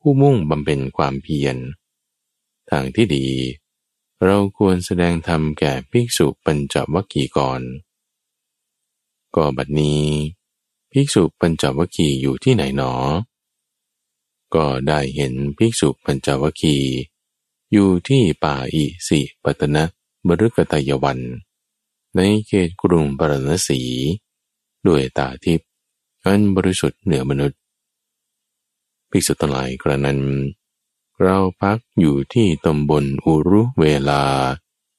[0.00, 1.56] ผู้มุ่งบำเพ็ญความเพียร
[2.70, 3.26] ทางที่ดี
[4.24, 7.62] เราควรแสดงธรรมแก่ภิกษุปัญจวัคคีย์ก่อน
[9.34, 10.04] ก็บัดนี้
[10.92, 12.92] ภิกษุปัญจวัคคีย์อยู่ที่ไหนหนอ
[14.54, 16.92] ก็ได้เห็นภิกษุปัญจวัคคีย์
[17.72, 19.84] อยู่ที่ป่าอิสิปตนะ
[20.26, 21.20] บรุกตยวัน
[22.14, 23.80] ในเขตกรุงปรณสี
[24.88, 25.68] ด้วยตาทิพย์
[26.24, 27.58] อันบริสุทธิ์เหนือมนุษย์
[29.10, 30.20] ภิกษุทั้งหลายกระนั้น
[31.22, 34.24] เราพักอยู่ที่ตำบลอุรุเวลา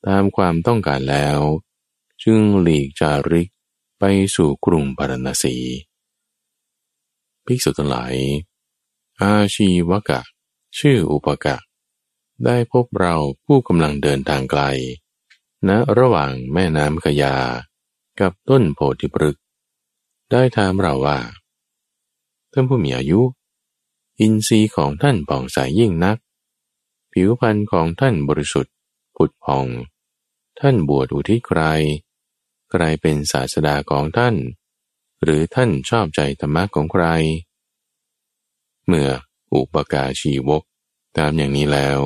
[0.07, 1.39] ตามความต้องการแล้ว
[2.23, 3.47] จึงหลีกจาริก
[3.99, 4.03] ไป
[4.35, 5.55] สู่กรุงปารณสี
[7.45, 8.13] ภิกษุทั้งหลาย
[9.21, 10.21] อาชีวกะ
[10.79, 11.57] ชื่ออุปกะ
[12.45, 13.15] ได้พบเรา
[13.45, 14.61] ผู้กำลังเดินทางไกล
[15.67, 17.35] ณระหว่างแม่น้ำกยา
[18.19, 19.39] กับต้นโพธิพฤกษ
[20.31, 21.19] ได้ถามเราว่า
[22.51, 23.21] ท่านผู้มีอายุ
[24.19, 26.17] อินทรีย์ของท่านผ่องใสยยิ่งนัก
[27.11, 28.73] ผิวพรรณของท่านบริสุทธิ์
[29.15, 29.65] ผุดพอง
[30.59, 31.61] ท่านบวชอุทิศใคร
[32.71, 34.35] ใครเป็นศาสดาของท่าน
[35.23, 37.05] หรือท่านชอบใจธรรมะของใคร
[38.87, 39.09] เมื่อ
[39.53, 40.63] อุปกาชีวก
[41.17, 41.99] ตามอย่างนี้แล้ว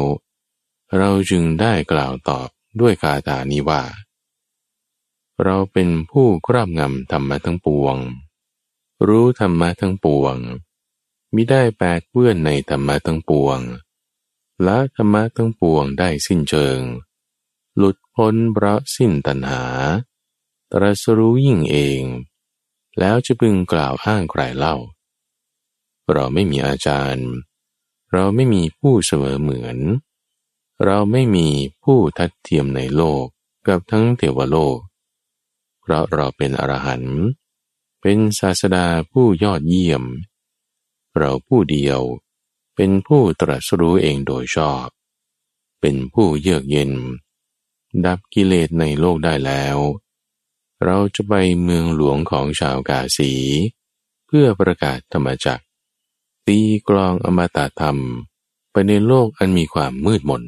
[0.97, 2.47] เราจึงได้กล่าวตอบ
[2.79, 3.81] ด้วยคาถานี้ว่า
[5.43, 7.97] เราเป็นผู้ครอบงำธรรมะทั้งปวง
[9.07, 10.35] รู้ธรรมะทั้งปวง
[11.35, 13.59] มิได้แปดเปื้อนในธรรมะทั้งปวง
[14.67, 16.79] ละธรรมะทั้งปวงได้สิ้นเชิง
[17.77, 19.63] หลุดพ้นเพราะสิ้นตัณหา
[20.71, 22.01] ตรัสรู้ยิ่งเอง
[22.99, 24.75] แล้วจะพึงกล่าวอ้างใครเล่า
[26.11, 27.29] เราไม่มีอาจารย์
[28.13, 29.77] เราไม่มีผู้เสมอเหมือน
[30.85, 31.47] เราไม่มี
[31.83, 33.25] ผู้ทัดเทียมในโลก
[33.67, 34.77] กับทั้งเทวโลก
[35.91, 37.19] พราะเราเป็นอรหันต์
[38.01, 40.03] เป็นศาสดาผู้ยอดเยี่ยม
[41.17, 42.01] เราผู้เดียว
[42.75, 44.87] เป็นผู้ตรัสรู้เองโดยชอบ
[45.81, 46.91] เป็นผู้เยือกเย็น
[48.05, 49.77] ดับกิเลสในโลกได้แล้ว
[50.85, 51.33] เราจะไป
[51.63, 53.33] เมืองหลวงของชาวกาสี
[54.27, 55.59] เพื่อประกาศธรรมจัก
[56.47, 56.59] ตี
[56.89, 57.97] กลองอมตะธรรม
[58.71, 60.43] ไปในโลกอันมีความมืดมน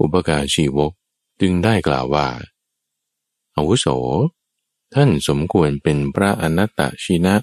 [0.00, 0.92] อุปการชีวก
[1.40, 2.28] จึงได้กล่าวว่า
[3.58, 3.86] อาวุโส
[4.94, 7.34] ท่านสมควรเป็นพระอนัตตชินะ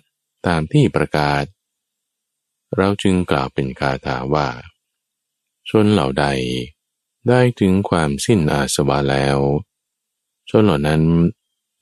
[0.47, 1.43] ตามที่ประกาศ
[2.75, 4.47] เราจึงกล่าวเป็นคาถาว่า
[5.69, 6.25] ชนเหล่าใด
[7.27, 9.39] ได้ถึงความสิ้นอาสวะแล้ว
[10.49, 11.03] ชนเหล่านั้น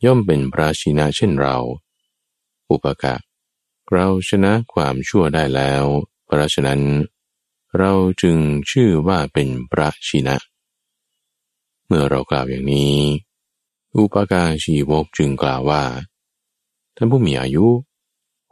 [0.06, 1.58] ย่อมเป็นพระชินะเช่นเรา
[2.70, 3.16] อุปกะ
[3.92, 5.84] เราชนะความชั่วได้แล้ว
[6.26, 6.82] เพราะฉะนั้น
[7.78, 8.38] เราจึง
[8.72, 10.38] ชื่อว่าเป็นพระชินะ
[11.86, 12.98] เมื่อเรากล่าวอย่างนี้
[13.96, 15.84] อุปการชีวกจึงกล่าวว่า
[16.96, 17.66] ท่านผู้มีอายุ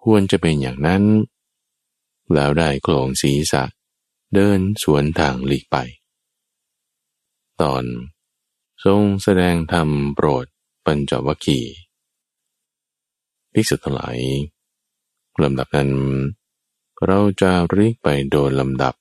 [0.04, 1.04] ควรจะเป็นอย่างนั้น
[2.34, 3.64] แล้วได้โคลงศีรษะ
[4.34, 5.78] เดินสวนทางหลีกไป
[7.62, 7.84] ตอน
[8.86, 10.46] ทรงแสดงธรรมโปรด
[10.86, 11.74] ปัญจวัคคีย์
[13.54, 14.18] ภิกษุทั้งหลาย
[15.44, 15.92] ลำดับนั้น
[17.06, 18.94] เราจะรีกไปโดยลำดับ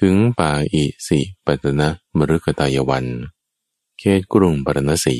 [0.00, 3.04] ถึงป่าอิสิปตนะมรุกตายวัน
[3.98, 5.18] เขตกรุงปรณสี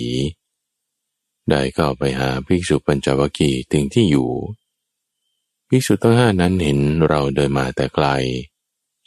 [1.51, 4.31] ได้เข้าไปหาภิกษุปัญจวัคคีย์ถึงที่อยู่
[5.69, 8.07] ภิกษุทั้งห้านั้นเห็นเราเดินมาแต่ไกล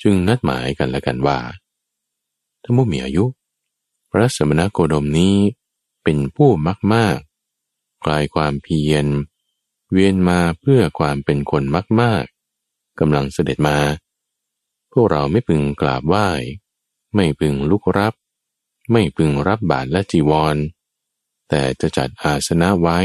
[0.02, 1.40] จึงนัดหมายกันและกันว่า
[2.64, 3.26] ถ้ามุมีอายุ
[4.12, 5.36] พระสมณโคดมนี้
[6.04, 7.18] เป็นผู้มากมาก
[8.06, 9.06] กลายความเพียร
[9.92, 12.26] เวียนมาเพื่อความเป็นคนมากมาก
[13.00, 13.78] กำลังเสด็จมา
[14.92, 16.30] พวกเราไม่พึงกราบไหว้
[17.16, 18.14] ไม่พึงลุกรับ
[18.92, 20.58] ไม่พึงรับบาตรและจีวร
[21.50, 23.00] แต่จะจัดอาสนะไว้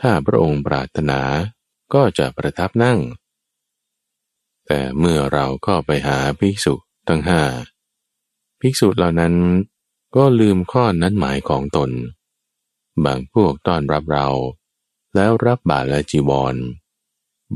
[0.00, 1.20] ถ้าพระองค์ปรารถนา
[1.94, 2.98] ก็จะประทับนั่ง
[4.66, 6.74] แต่เมื่อเราเข้าไปหาภิกษุ
[7.08, 7.42] ทั้งห้า
[8.60, 9.34] ภิกษุเหล่านั้น
[10.16, 11.90] ก็ลืมข้อนั้นหมายของตน
[13.04, 14.28] บางพวกต้อนรับเรา
[15.14, 16.56] แล้วรับบาตรและจีวร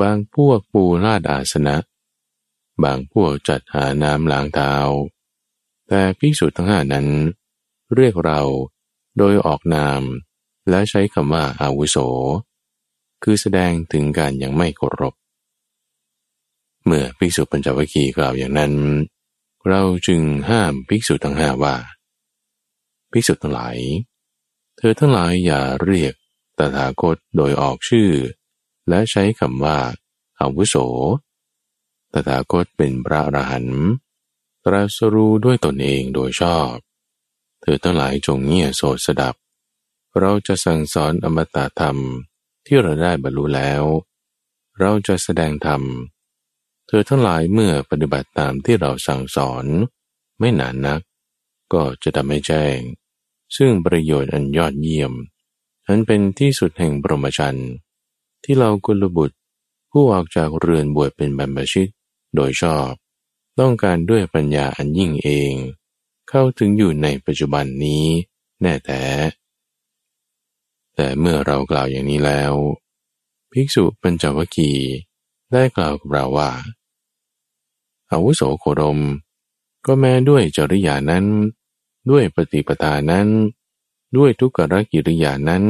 [0.00, 1.76] บางพวกปูลาดอาสนะ
[2.84, 4.74] บางพวกจัดหาน้ำล้างเท้า
[5.88, 7.06] แต่ภิกษุทั้งห้านั้น
[7.94, 8.40] เรียกเรา
[9.18, 10.02] โดยออกนาม
[10.70, 11.96] และใช้คำว่าอาวุโส
[13.22, 15.14] คือแสดงถึงการยังไม่เคารพ
[16.84, 18.74] เมื่อภิกษุปัญจวัคคีย์กล่าวอย่างนั้น
[19.68, 21.76] เราจึงห้ามภิกษุทั้งห้าว่า
[23.12, 23.76] ภิกษุทั้งหลาย
[24.76, 26.14] เธอทั้งหลายอย่าเรียก
[26.58, 28.10] ตถาคตโดยออกชื่อ
[28.88, 29.78] และใช้คำว่า
[30.40, 30.76] อาวุโส
[32.12, 33.82] ตถาคตเป็นพระอรหันต์
[34.64, 36.72] ตรัสรู้ด้วยตนเองโดยชอบ
[37.60, 39.34] เธอทั้งหลายจงเงี่ยโสดสดับ
[40.20, 41.98] เราจะสั่งสอนอมตะธรรม
[42.66, 43.82] ที่เราได้บรรลุแล้ว
[44.78, 45.82] เราจะแสดงธรรม
[46.86, 49.64] เธอทั้งหลายเมื่อปฏิบัติตามที่เราสั่งสอน
[50.38, 51.00] ไม่นานนัก
[51.72, 52.78] ก็จะทำให้แจ้ง
[53.56, 55.12] ซึ่งประโยชน์อันยอดเยี่ยม
[55.86, 57.70] อันเป็นที่สุดแห่งบรมจันทร์
[58.44, 59.36] ที่เรากุลบุตร
[59.90, 61.90] ผู้ออกจากเรือนบวชเป็นบรรพชิต
[62.34, 62.92] โดยชอบ
[63.60, 65.54] ต้องการด้วยปัญญาอันยิ่งเอง
[66.28, 68.06] เข้าถึงอยู่ในปัจจุบันนี้
[68.60, 69.04] แน่แท้
[70.94, 72.52] แต่เมื่อเรากล่าวอย่างนี้แล้ว
[73.52, 74.90] ภิกษุปัญจวัคคีย์
[75.52, 76.50] ได้กล่าวกับเราว่า
[78.10, 78.98] อาวุโสโคดม
[79.86, 81.24] ก็แม้ด้วยจริยานั้น
[82.10, 83.28] ด้วยปฏิปทานั้น
[84.16, 84.58] ด้วยทุกข
[84.92, 85.64] กิริยานั้น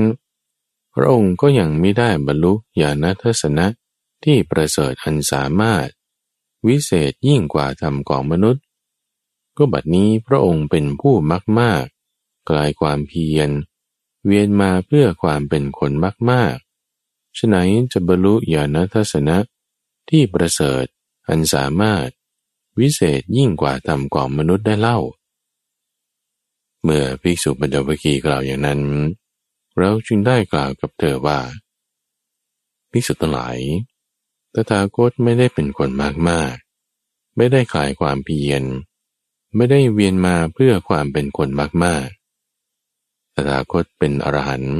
[0.94, 3.66] พระองค์ก็ยังไม่ได้บรรลุญาณทัศนะ
[4.24, 5.86] ที่ประเสริฐอันสามารถ
[6.66, 8.64] วิเศษยิ่งกว่าธรรมของมนุษย์
[9.56, 11.84] ก็บัดนี้พระองค์เป็นผู้มากมาก
[12.50, 13.50] กลายความเพียร
[14.24, 15.92] เวียนมาเพื่อความเป็นคน
[16.30, 19.36] มากๆฉะนั้นจะบรรลุญาณทัศนะ
[20.10, 20.84] ที่ประเสริฐ
[21.28, 22.08] อันสามารถ
[22.78, 24.98] วิเศษยิ่งกว่าธรรมของมนุษย์ได้เล่า
[26.82, 28.80] เมื่อภิกษุบรรดาคีกล่าวอย่างนั้น
[29.78, 31.38] เราจึงได้กล่าวกับเธอว่า
[32.90, 33.58] ภิกษุทั้งหลาย
[34.54, 36.54] ตถาคตไม่ได้เป็นคนมากมาก
[37.36, 38.62] ไม่ได้ขายความเพียร
[39.56, 42.06] ไม่ได้เวียนมาเพื่อความเป็นคนมากมาก
[43.34, 44.78] ตถาคตเป็นอรหันต์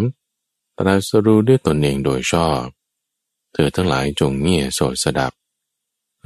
[0.79, 2.62] ตรัสรู้ด้วยตนเองโดยชอบ
[3.53, 5.33] เธอทั้งหลายจงเงี่ยโสดสดับ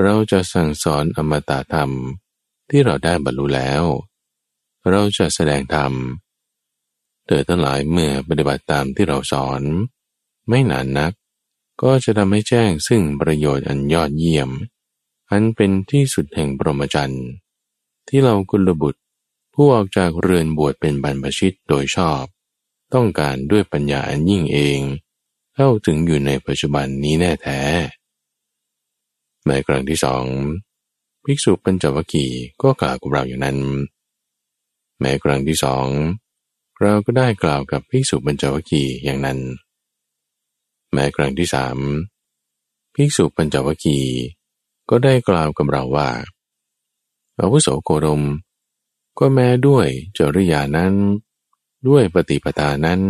[0.03, 1.91] เราจะสั่งสอนอมตะธรรม
[2.71, 3.85] ที่เราได้บรรลุแล้ว
[4.91, 5.93] เราจะแสดงธรรม
[7.27, 9.63] เธอทั้งหลายเมื่อปฏิบัติตามที่เราสอน
[10.49, 11.13] ไม่นานนัก
[11.83, 14.51] ก็จะทำให้แจ้งซึ่งประโยชน์อันยอดเยี่ยม
[15.31, 17.27] อันเป็นที่สุดแห่งปรมจันทร์
[18.09, 19.01] ที่เรากุลบุตร
[19.55, 22.23] ผู้ออกจากเรือนบวชเป็นบรรพชิตโดยชอบ
[22.95, 24.81] ต้องการด้วยปัญญาอันยิ่งเอง
[25.55, 27.61] เข้าถึงอยู่ในปัจจุบันนี้แน่แท้
[29.47, 30.25] ในครั้งที่สอง
[31.25, 33.59] ภิกษุปัญจวัคคีย์ก็กล่าวกับเราอย่างนั้น
[34.99, 35.87] แม้ครั้งที่สอง
[36.81, 39.39] เราก็ได้กล่าวกับภิกษุปัญจวัคคีย์อย่างนั้น
[40.93, 41.77] แม้ครั้งที่สาม
[42.95, 43.99] ภิกษุปัญจวคี
[44.91, 46.11] ก็ได้กล่าวกับเราว่า
[47.39, 48.23] อาวุโสโคดม
[49.19, 49.87] ก็แม้ด้วย
[50.17, 50.95] จริยานั้น
[51.89, 53.01] ด้วยปฏิปทานั้น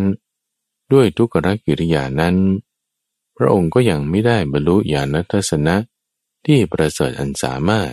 [0.93, 2.37] ด้วยทุกขกิริยานั้น
[3.37, 5.77] พระองค์ก็ยังไม่ได้บรรลุญาณทัศนะ
[6.47, 7.93] ที่ประเสริฐอันสามารถ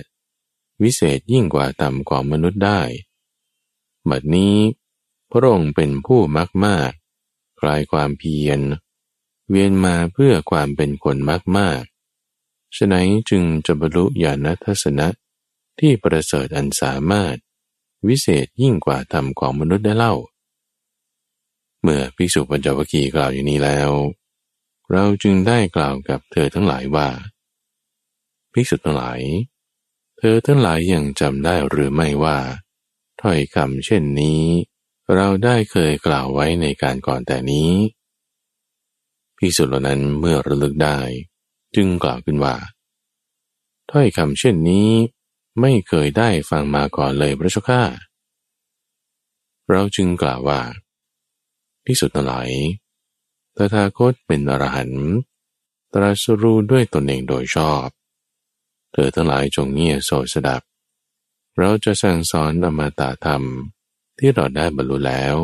[0.83, 2.81] วิเศษยิ่งกว่าธรรมของมนุษย์ได้
[4.09, 4.55] บัดนี้
[5.31, 6.91] พระองค์เป็นผู้มากมาก
[7.59, 8.59] คลายความเพียร
[9.49, 11.81] เวียนมาเพื่อความเป็นคนมากมาก
[12.77, 15.07] ฉะนั้นจึงจะบรรลุญาณทัศนะ
[15.79, 17.35] ที่ประเสริฐอันสามารถ
[18.07, 20.15] วิเศษยิ่งกว่าธรรมของมนุษย์ได้เล่า
[21.81, 23.91] เมื่อภิกษุปัญจวัคคีย์กล่าวอย่างนี้แล้ว
[24.91, 27.09] เราจึงได้กล่าวกับเธอทั้งหลายว่า
[28.53, 29.19] ภิกษุทั้งหลาย
[30.17, 32.37] เธอทั้งหลายยังจำได้หรือไม่ว่า
[33.21, 34.43] ถ้อยคำเช่นนี้
[35.15, 37.71] เราได้เคยกล่าวไว้ในการก่อนแต่นี้
[39.45, 40.99] ภิกษุเหล่านั้นเมื่อระลึกได้
[41.75, 42.55] จึงกล่าวขึ้นว่า
[43.91, 44.89] ถ้อยคำเช่นนี้
[45.61, 47.83] ไม่เคยได้ฟังมาก่อนเลยพระเจ้าข้า
[49.69, 50.59] เราจึงกล่าวว่า
[51.85, 52.49] พิสุทธิ์ทั้งหลาย
[53.55, 55.07] ตถาคตเป็นอรหันต์
[55.93, 57.87] ตรัสรู้ด้วยตนเองโดยชอบ
[58.91, 60.61] เธอทั้งหลายจงเงียโสดสดับ
[61.57, 63.43] เราจะสั่งสอนอมตะธรรม
[64.17, 65.35] ที่เราได้บรรลุแล้ว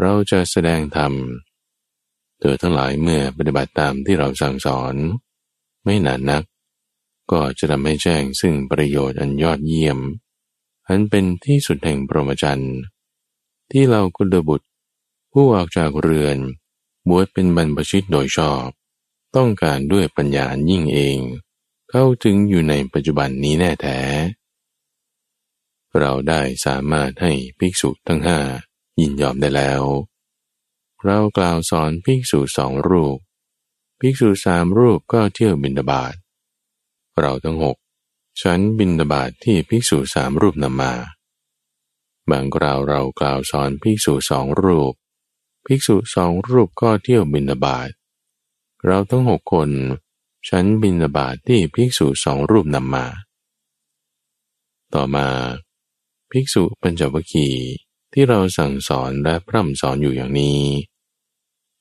[0.00, 1.14] เราจะแสดงธรรม
[2.46, 4.94] เธอทั้งหลายเมื่อปฏิบัติตามที่เราสั่งสอน
[5.84, 6.44] ไม่นานนัก
[7.32, 9.98] ก็จะทำให้แจ้งซึ่งประโยชน์อันยอดเยี่ยม
[10.86, 12.76] อันเป็นที่สุดแห่งปรมจันทร์
[13.70, 14.68] ที่เรากุลบุตร
[15.32, 16.38] ผู้ออกจากเรือน
[17.08, 18.66] บวชเป็นบรรพชิตโดยชอบ
[19.36, 21.18] ต้องการด้วยปัญญายิ่งเอง
[21.90, 24.00] เข้าถึงอยู่ในปัจจุบันนี้แน่แท้
[25.98, 28.38] เราได้สามารถให้ภิกษุทั้งห้า
[29.00, 29.82] ยินยอมได้แล้ว
[31.06, 33.18] เรากล่าวสอนภิกษุสองรูป
[34.00, 36.14] ภิกษุสามรูปก็เที่ยวบินดาบาต
[37.20, 37.76] เราทั้งหก
[38.40, 40.92] ฉันบินดาบาตทที่ภิกษุสามรูปนำมา
[42.30, 44.92] บางคราวเรากล่าวสอนภิกษุสองรูป
[45.66, 47.90] ภิกษุสองรูปก็เที่ยวบินดาบาต
[48.84, 49.70] เราทั้งหกคน
[50.48, 53.06] ฉันบินดาบาตทที่ภิกษุสองรูปนำมา
[54.94, 55.28] ต่อมา
[56.30, 57.66] ภิกษุปัญจวัคคีย์
[58.12, 60.60] ที่เราสั่งสอนและพร่ำสอนอยู่อย่างนี้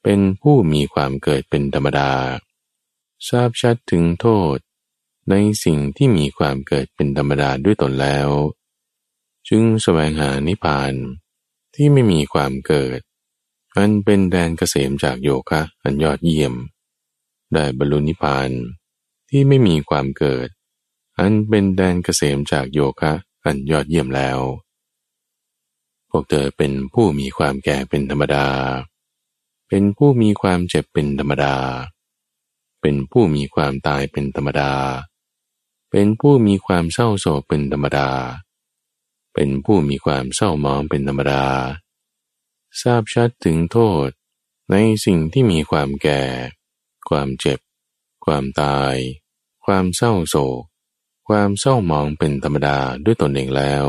[0.04, 2.12] เป็นผู้มีความเกิดเป็นธรรมดา
[3.30, 4.58] ทราบชัดถึงโทษ
[5.30, 8.30] ในสิ่งที่มีความเกิดเป็นธรรมดาด้วยตนแล้ว
[9.50, 10.94] จึงแสวงหานิพพาน
[11.76, 13.00] ที่ไม่มีความเกิด
[13.76, 16.54] อันเป็นแดนเกษมจากโยคะอันยอดเยี่ยม
[17.54, 18.50] ได้บรรลุนิพพาน
[19.30, 20.48] ที่ไม่มีความเกิด
[21.20, 24.40] อันเป็นแดนเกษมจากโยคะอันยอดเยี่ยมแล้ว
[26.10, 28.48] พวกเธอเป็นผู้มีความแก่เป็นธรรมดา
[29.76, 31.56] เป็นผู้มีความเจ็บเป็นธรรมดา
[32.82, 34.74] เป็นผู้มีความตายเป็นธรรมดา
[35.92, 38.10] เป็นผู้มีความเศร้าโศกเป็นธรรมดา
[39.34, 41.46] เป็นผู้มีความเศร้ามองเป็นธรรมดา
[42.82, 44.08] ทราบชัดถึงโทษ
[44.72, 46.24] ในสิ่งที่มีความแก่
[47.10, 47.60] ความเจ็บ
[48.26, 48.96] ความตาย
[49.66, 50.62] ความเศร้าโศก
[51.28, 53.86] ความเศร้ามองเป็นธรรมดาด้วยตนเองแล้ว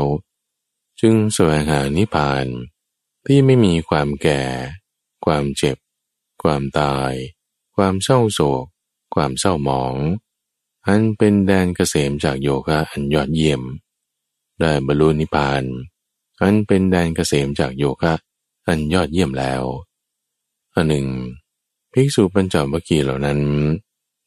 [0.99, 2.45] จึงแสวงหานิพพาน
[3.25, 4.43] ที่ไม่มีความแก่
[5.25, 5.77] ความเจ็บ
[6.43, 7.13] ความตาย
[7.75, 8.65] ความเศร้าโศก
[9.15, 9.95] ความเศร้าหมอง
[10.87, 13.61] อันเป็นแดนเกษมจากโยคะอันยอดเยี่ยม
[14.59, 15.63] ได้บรรลุนิพพาน
[16.41, 18.13] อันเป็นแดนเกษมจากโยคะ
[18.67, 19.63] อันยอดเยี่ยมแล้ว
[20.73, 21.07] อันหนึ่ง
[21.91, 23.39] ภิกษุปัญจวัคคีเหล่านั้น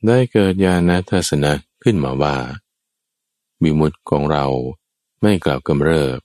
[0.07, 2.37] ได้เกิดญาณทัศนะขึ้นมาว่า
[3.63, 4.47] บิมุตของเรา
[5.21, 6.19] ไม่กล่าวกำเริบ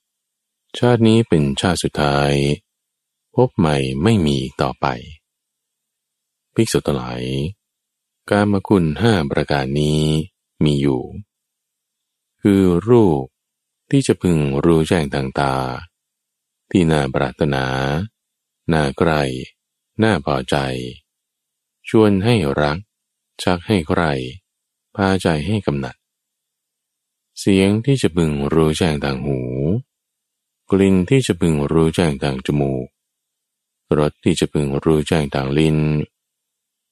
[0.78, 2.32] ชาตินี้เป็นชาติสุดท้าย
[3.36, 4.86] พบใหม่ไม่มีต่อไป
[6.56, 7.24] ภิกษุทั้งหลาย
[8.30, 10.04] การมคุณห้าประการนี้
[10.64, 11.04] มีอยู่
[12.42, 13.24] คือรูป
[13.90, 15.56] ที่จะพึงรู้แจ้งทางตา
[16.72, 17.66] ที่น่าปรารถนา
[18.74, 19.22] น่าใกล้
[20.04, 20.56] น่าพอใจ
[21.90, 22.78] ชวนให้รัก
[23.42, 24.02] ชักให้ใคร
[24.96, 25.96] พาใจให้กำหนัด
[27.40, 29.40] เสียงที่จะพึงรู้แจ้งทางหู
[30.72, 32.88] กลิ่นที่จะพึงรู้แจ้งทางจมูก
[34.00, 35.78] รสที่จะพึงรู้แจ้งทางลิ้น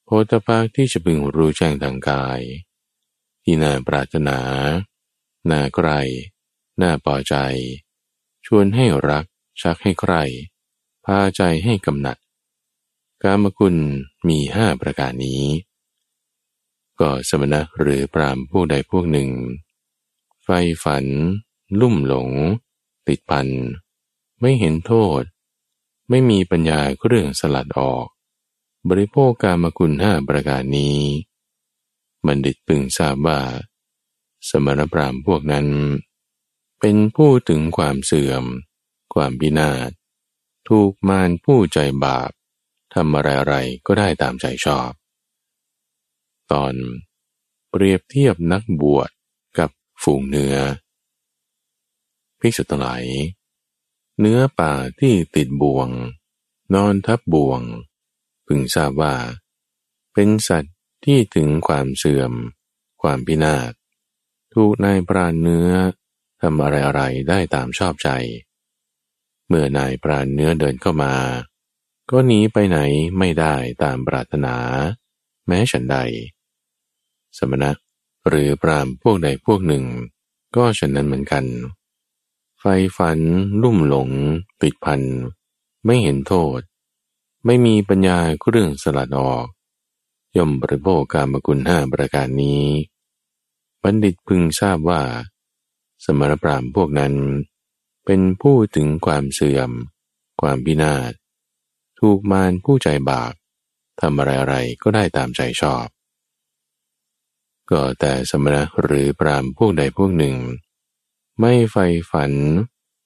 [0.04, 2.40] โพธภาคที่จะพึงรู้แจ้งทางกาย
[3.42, 4.38] ที่น่าปรารถนา
[5.50, 5.88] น่าใคร
[6.82, 7.34] น่าพอใจ
[8.46, 9.24] ชวนให้รัก
[9.60, 10.14] ชักให้ใคร
[11.04, 12.16] พาใจให้กำหนัด
[13.22, 13.76] กามคุณ
[14.28, 15.44] มีห้าประการนี้
[17.00, 19.30] ก็สมณะหรือปรามผู้ใดพวกหนึ่ง
[20.42, 20.48] ไฟ
[20.84, 21.06] ฝัน
[21.80, 22.30] ลุ่มหลง
[23.06, 23.48] ติดพัน
[24.40, 25.22] ไม่เห็นโทษ
[26.08, 28.06] ไม่มีปัญญาเครื่องสลัดออก
[28.88, 30.98] บริโภคกามคุณห้าประการนี้
[32.26, 33.40] บัณฑิตพึงทราบว่า
[34.48, 35.66] สมณพราหมณ์พวกนั้น
[36.80, 38.44] เป็นผู้ถึงความเสื่อม
[39.14, 39.90] ความพินาศ
[40.68, 42.30] ถูกมารผู้ใจบาป
[42.94, 43.54] ทำอะไรอะไร
[43.86, 44.90] ก็ได้ตามใจชอบ
[46.52, 46.74] ตอน
[47.70, 49.10] เปรียบเทียบนักบวช
[49.58, 49.70] กับ
[50.02, 50.56] ฝูงเนื้อ
[52.40, 53.02] ภิกษุทั้งหลาย
[54.20, 55.88] เนื้อป่าที่ติดบ่วง
[56.74, 57.62] นอนทับบ่วง
[58.46, 59.14] พึงทราบว่า
[60.14, 62.32] เป็นสัตว์ที่ถึงความเสื่อม
[63.02, 63.72] ความพินาศ
[64.54, 65.70] ถูกนายปราเนื้อ
[66.42, 68.08] ทำอะไรอะไรได้ตามชอบใจ
[69.46, 71.14] เมื่อนายปราเนื้อเดินเข้ามา
[72.10, 72.78] ก็หนีไปไหน
[73.18, 74.56] ไม่ได้ตามปรารถนา
[75.46, 75.96] แม้ฉันใด
[77.38, 77.70] สมณะ
[78.28, 79.84] หรือปรามพวกใดพวกหนึ่ง
[80.56, 81.44] ก็ฉันนั้นเหมือนกัน
[82.64, 83.20] ไฟฝัน
[83.62, 84.10] ลุ่มหลง
[84.62, 85.00] ติดพัน
[85.84, 86.60] ไม่เห็นโทษ
[87.44, 88.18] ไม่มีปัญญา
[88.50, 89.46] เรื่องสลัดออก
[90.36, 92.64] ย่อมบริโภคกามกุลห้าประการนี้
[93.82, 95.02] บัณฑิตพึงทราบว่า
[96.04, 97.14] สมณพรามพวกนั้น
[98.04, 99.70] เป็นผู้ถึงความเสื่อม
[100.40, 101.12] ความพินาศ
[102.00, 103.32] ถูกมารผู้ใจบาป
[104.00, 105.86] ทำอะไรอะไรก็ได้ตามใจชอบ
[107.70, 110.36] ก็แต่สมณะหรือปรามพวกใดพวกหนึ่ง
[111.40, 111.76] ไม่ไฟ
[112.10, 112.32] ฝัน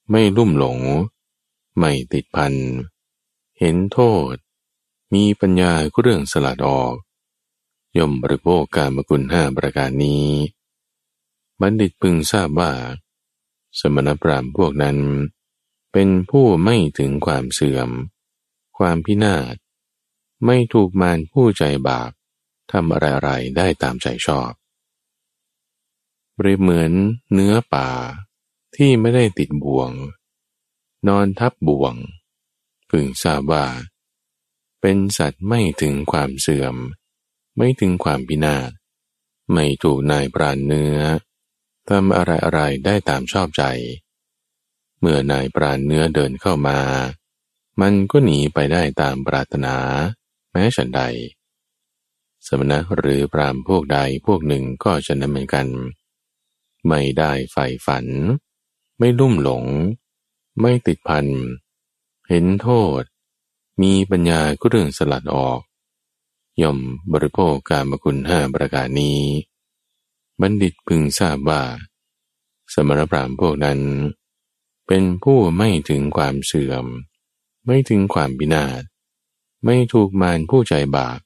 [0.09, 0.79] ไม่ลุ่มหลง
[1.77, 2.53] ไม่ติดพัน
[3.59, 3.99] เห็นโท
[4.33, 4.35] ษ
[5.13, 6.95] มีปัญญาเรื่องสลัดออก
[7.97, 10.27] ย่อมบริโภคการมกุลห้าประการนี้
[11.61, 12.71] บัณฑิตพึงทราบว่า
[13.79, 14.97] สมณพราหมณ์พวกนั้น
[15.91, 17.89] เป็นผู้ไม่ถึงความเสื่อม
[18.77, 19.55] ความพินาศ
[20.45, 22.11] ไม่ถูกมารผู้ใจบาป
[22.71, 24.51] ทำอะไรๆได้ตามใจชอบ
[26.39, 26.91] เปรียบเหมือน
[27.33, 27.89] เนื้อป่า
[28.75, 29.91] ที่ไม่ได้ติดบ่วง
[31.07, 31.95] นอนทับบ่วง
[32.89, 33.65] พึงทราบว่า
[34.81, 36.75] เป็นสัตว์ไม่ถึงความเสื่อม
[37.57, 38.71] ไม่ถึงความพินาศ
[39.53, 40.97] ไม่ถูกนายปราณเนื้อ
[41.89, 43.63] ทำอะไรๆไรได้ตามชอบใจ
[44.99, 46.79] เมื่อนายปราณเนื้อเดินเข้ามา
[47.81, 49.75] มันก็หนีไปได้ตามปรารถนา
[50.51, 51.01] แม้ฉันใด
[52.47, 55.67] สมณะหรือปรามพวกใดพวกหนึ่งก็จะนั้นเหมือนกัน
[56.87, 58.05] ไม่ได้ใฝ่ฝัน
[58.97, 59.65] ไม่ลุ่มหลง
[60.61, 61.25] ไม่ติดพัน
[62.29, 62.69] เห็นโท
[62.99, 63.01] ษ
[63.81, 65.61] มีปัญญาก็เรื่องสลัดออก
[66.61, 66.79] ย่อม
[67.13, 69.19] บริโภคการมคุณห้าประการนี้
[70.41, 71.61] บัณฑิตพึงทราบว่า
[72.73, 73.79] สมณพราหมณ์พวกนั้น
[74.87, 76.85] เป็นผู้ไม่ถึงความเสื่อม
[77.65, 78.83] ไม่ถึงความบินาศ
[79.65, 81.19] ไม่ถูกมารผู้ใจบาป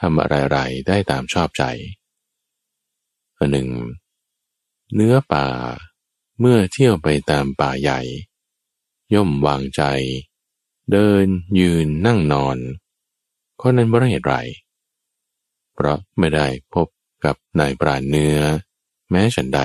[0.00, 1.64] ทำอะไรๆได้ตามชอบใจ
[3.36, 3.68] อันหนึ่ง
[4.94, 5.46] เนื้อป่า
[6.40, 8.00] เมื่อเที่ยวไปตามป่าใหญ่
[9.14, 9.82] ย่อมวางใจ
[10.90, 11.26] เดิน
[11.60, 12.58] ยืนนั่งนอน
[13.60, 14.34] ข้อนั้นเพราะเหตุไร
[15.74, 16.86] เพราะไม่ได้พบ
[17.24, 18.38] กับนายปราณเนื้อ
[19.10, 19.60] แม้ฉันใด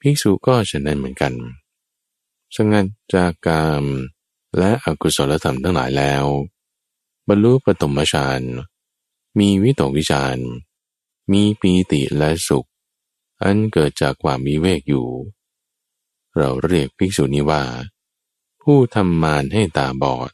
[0.00, 1.32] ภิกษุก็ฉันนั้นเหมือนกัน
[2.56, 3.84] สงัดจากกาม
[4.58, 6.24] และอกุศลธรรมทั้งหลายแล้ว
[7.28, 8.40] บรรลุปฐมฌาน
[9.38, 10.36] มีวิตกวิจาร
[11.32, 12.68] มีปีติและสุข
[13.42, 15.08] อันเกิดจากความมีเวกอยู่
[16.36, 17.64] เราเรียกภิกษุนี้ว่า
[18.62, 20.30] ผู้ทำมารให้ตาบอด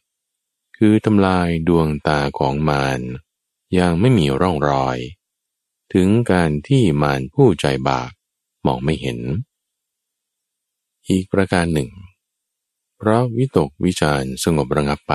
[0.77, 3.01] คือทำลายดวงตาของมาร
[3.79, 4.99] ยังไม่มีร่องรอย
[5.93, 8.11] ถึงการที่มารผู้ใจบาป
[8.67, 9.19] มองไม่เห็น
[11.09, 11.91] อีกประการหนึ่ง
[12.97, 15.15] เพราะวิตกวิจารสงบระงับไป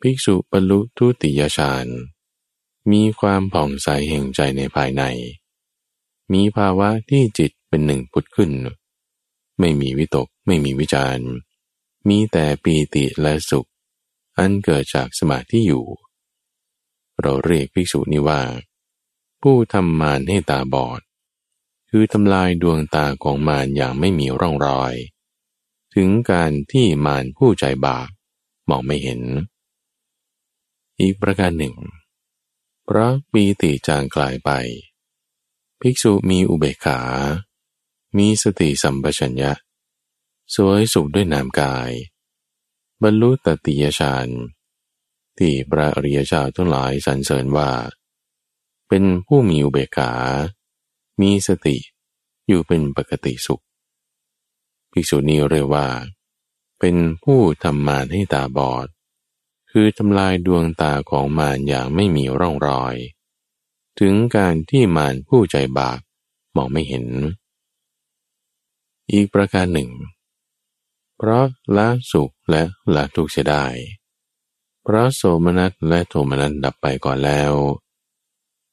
[0.00, 1.86] ภิกษุบรรลุทุติยฌาน
[2.90, 5.02] มีความผ่องใสแห่งใจในภายใน
[6.32, 8.52] มีภาวะที่จิตเป็นหนึ่งพุทธขึ้น
[9.60, 11.18] ไม่มีวิตกไม่มีวิจาร
[12.08, 13.68] มีแต่ปีติและสุข
[14.38, 15.86] อันเกิดจากสมาธิอยู่
[17.20, 18.42] เราเรียกภิกษุนี้ว่า
[19.42, 21.00] ผู้ทำมารให้ตาบอด
[21.90, 24.94] คือทำลายดวงตาของมารอย่างไม่มีร่องรอย
[25.94, 28.08] ถึงการที่มารผู้ใจบาป
[28.68, 29.20] มองไม่เห็น
[31.00, 31.76] อีกประการหนึ่ง
[32.88, 34.50] พราะปีติจางกลายไป
[35.82, 37.00] ภิกษุมีอุเบกขา
[38.16, 39.52] มีสติสัมปชัญญะ
[40.54, 41.92] สวยสุขด้วยนามกาย
[43.02, 44.28] บรรลุตติยฌาน
[45.38, 47.70] ที่พระอริยเจ้าทั้งหลายสรรเสริญว่า
[48.88, 50.12] เป็นผู้มีอุเบกขา
[51.20, 51.76] มีสติ
[52.46, 53.62] อยู่เป็นปกติสุข
[54.90, 55.86] ภิกษุนี้เรียกว่า
[56.78, 58.86] เป็นผู้ทำมานให้ตาบอด
[59.70, 62.96] คือทำลายดวงตาของมารอย่างไม่มีร่องรอย
[63.98, 65.98] ถึงการที่มารผู้ใจบาป
[66.56, 67.06] มองไม่เห็น
[69.12, 69.90] อีกประการหนึ่ง
[71.16, 71.44] เพราะ
[71.76, 72.62] ละสุขและ
[72.94, 73.64] ละทุกข์เสียได้
[74.82, 77.52] เพราะโสมนัสและโทมนัสดับไปก่อนแล้ว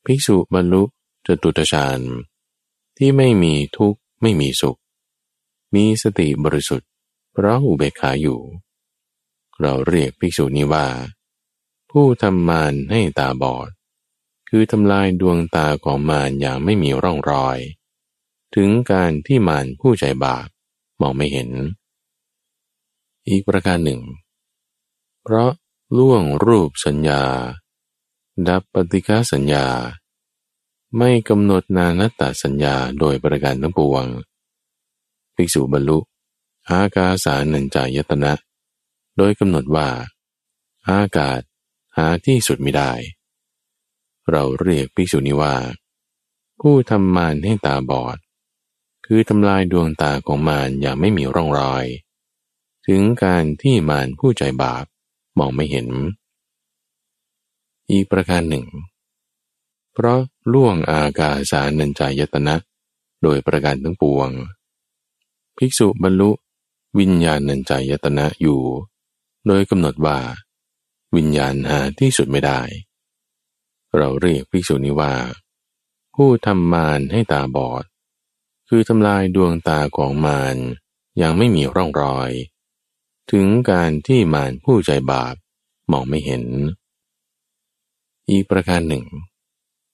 [0.05, 0.83] ภิกษุบรรลุ
[1.25, 1.99] จตุตฌาน
[2.97, 4.79] ที่ไม่มีทุกข์ไม่มีสุข
[5.75, 6.89] มีสติบริสุทธิ์
[7.31, 8.39] เพราะอุเบกขาอยู่
[9.59, 10.87] เราเรียกภิกษุนี้ว่า
[11.89, 13.69] ผู้ทำมารให้ตาบอด
[14.49, 17.57] คือทำลายดวงตาของมารอย่างไม่มีร่องรอย
[18.55, 20.47] ถึงการที่มารผู้ใจบาป
[21.01, 21.49] มองไม่เห็น
[23.27, 24.01] อีกประการหนึ่ง
[25.23, 25.51] เพราะ
[25.97, 27.23] ล่วงรูปสัญญา
[28.47, 29.65] ดับปฏิฆาสัญญา
[30.97, 34.05] ไม่กำหนดนานัตตาสัญญาโดยประการทั้งปวง
[35.35, 35.99] ภิกษุบรรลุ
[36.69, 38.33] อากาสานัญจายตนะ
[39.17, 39.87] โดยกำหนดว่า
[40.89, 41.41] อากาศ
[41.95, 42.91] หาที่สุดไม่ได้
[44.31, 45.55] เราเรียกภิกษุนี้ว่า
[46.59, 48.17] ผู้ทำมารให้ตาบอด
[49.05, 51.85] คือทำลายดวงตาของมารอย่างไม่มีร่องรอย
[52.87, 54.85] ถึงการที่มารผู้ใจบาป
[55.37, 55.87] มองไม่เห็น
[57.91, 58.65] อีกประการหนึ่ง
[59.93, 60.19] เพราะ
[60.53, 62.55] ล่วงอากาสานัญจายตนะ
[63.23, 64.29] โดยประการทั้งปวง
[65.57, 66.31] ภิกษุบรรลุ
[66.99, 68.61] วิญญาณนัญจายตนะอยู่
[69.47, 70.17] โดยกำหนดว่า
[71.15, 72.61] วิญญาณหาที่สุดไม่ได้
[73.97, 75.13] เราเรียกภิกษุนี้ว่า
[76.15, 77.83] ผู้ทำมารให้ตาบอด
[78.69, 80.55] คือทำลายดวงตาของมาร
[81.21, 82.31] ยังไม่มีร่องรอย
[83.31, 85.35] ถึงการที่มารผู้ใจบาป
[85.91, 86.43] มองไม่เห็น
[88.29, 89.05] อีกประการหนึ่ง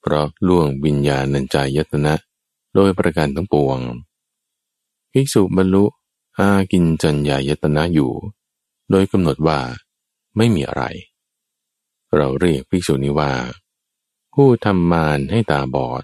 [0.02, 2.14] เพราะล่วงวิญญาณัญจายตนะ
[2.76, 3.80] โดยประการทั้งปวง
[5.12, 5.86] ภิกษุบรรลุ
[6.38, 8.12] อากินจัญญายตนะอยู่
[8.92, 9.60] โดยกำหนดว่า
[10.38, 10.84] ไม่มีอะไร
[12.16, 13.32] เราเรียกภิกษุนี้ว่า
[14.34, 16.04] ผู้ทำมารให้ตาบอด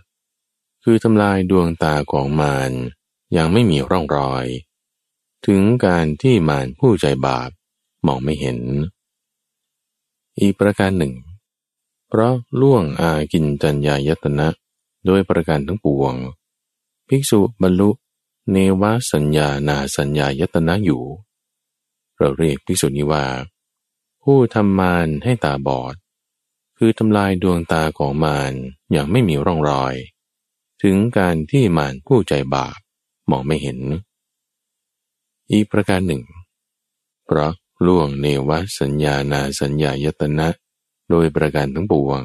[0.83, 2.71] คือทำลายดวงตาของมาร
[3.37, 4.45] ยังไม่มีร่องรอย
[5.45, 7.49] ถึงการที่มารผู้ใจบาป
[8.05, 8.59] มองไม่เห็น
[10.39, 11.13] อีกประการหนึ่ง
[12.07, 14.47] เพราะล่วงอากินจัญญายตนะ
[15.05, 16.13] โดยประการทั้งปวง
[17.07, 17.89] ภิกษุบรรลุ
[18.51, 21.03] เนวสัญญานาสัญญายตนะอยู่
[22.17, 23.25] เราเรียกภิกษุนี้ว่า
[24.23, 25.95] ผู้ทำมารให้ตาบอด
[26.77, 28.53] คือทำลายดวงตาของมาร
[28.91, 29.95] อย่างไม่มีร่องรอย
[30.83, 32.77] ถึงการที่มารผู้ใจบาป
[33.29, 33.79] มองไม่เห็น
[35.51, 36.23] อีกประการหนึ่ง
[37.25, 37.53] เพราะ
[37.85, 40.47] ล่วงเนวสัญญานาสัญญายตนะ
[41.09, 42.21] โดยประการทั้งปวง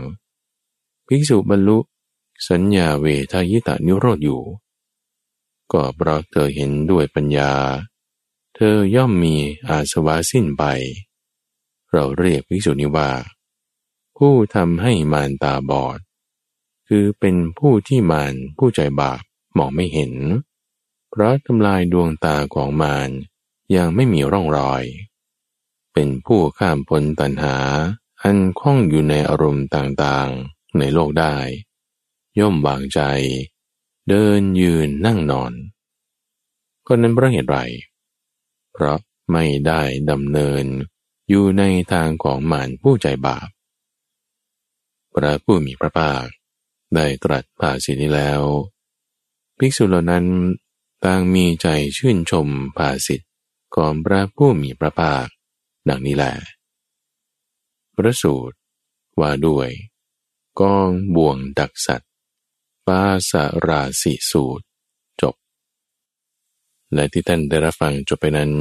[1.07, 1.79] ภิกษุบรรลุ
[2.49, 4.43] สัญญาเวทายตานิโรธอยู่
[5.73, 7.53] ก็เพราะเธอเห็นด้วยปัญญา
[8.55, 9.35] เธอย่อมมี
[9.69, 10.65] อาสวะสิ้นไป
[11.91, 13.11] เราเรียกภิกษุนี้ว่า
[14.27, 15.99] ผู้ทำให้มารตาบอด
[16.89, 19.23] คือเป็นผู้ที่มารผู้ใจบาป
[19.57, 20.13] มองไม่เห็น
[21.11, 23.11] เพราะทำลายดวงตาของมาร
[23.77, 24.85] ยังไม่มีร่องรอย
[25.93, 27.57] เป็นผู้ข้ามพ้นตัณหา
[28.23, 31.37] อันคล้องอยู่ในอารมณ์ต่างๆ ในโลกได้
[32.39, 33.01] ย่อมวางใจ
[34.09, 35.53] เดินยืนนั่งนอน
[36.87, 37.59] ก็นั้นเพราะเหตุไร
[38.73, 38.99] เพราะ
[39.33, 40.65] ไม่ได้ดำเนิน
[41.29, 41.63] อยู่ใน
[41.93, 43.49] ทางของหมานผู้ใจบาป
[45.15, 46.25] พระผู้มีพระภาค
[46.95, 48.43] ได้ตรัสภาสินี้แล้ว
[49.59, 50.27] ภิกษุเหล่านั้น
[51.05, 53.31] ต่างมีใจชื่นชมภาสิทธิ์
[53.75, 55.27] ของพระผู้มีพระภาค
[55.89, 56.35] ดังนี้แหละ
[57.95, 58.57] พระสูตร
[59.21, 59.69] ว่าด้วย
[60.61, 62.11] กองบ่วงดักสัตว์
[62.87, 64.65] ปาสาราสิสูตร
[65.21, 65.35] จบ
[66.95, 68.53] และที่ท่านได้รับฟังจบไปนั้น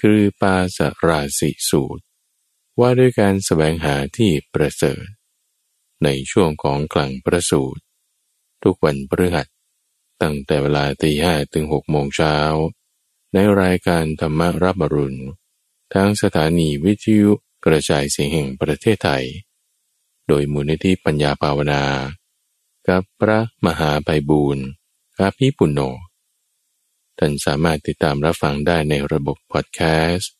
[0.00, 2.02] คือปาสาราสิสูตร
[2.80, 5.04] ว่าด้วยการสแสวงหาที่ประเสริฐ
[6.04, 7.82] ในช่วงของกลางประสูตร
[8.62, 9.46] ทุกวันพฤหัส
[10.22, 12.36] ตั้งแต่เวลาตีห้ถึงหกโมงเช้า
[13.32, 15.20] ในรายการธรรมรับอรุณ
[15.94, 17.30] ทางสถานีวิทยุ
[17.64, 19.24] กระจายเสียงแห่งประเทศไทย
[20.28, 21.84] โดยมูลนิธิปัญญาภาวนา
[22.88, 24.66] กับพระมหาไพบูรณ์
[25.18, 25.80] อาภีปุณโญ
[27.18, 29.80] ท่านสามารถติดตามรับฟังได้ในระบบพอดแค
[30.10, 30.32] สต์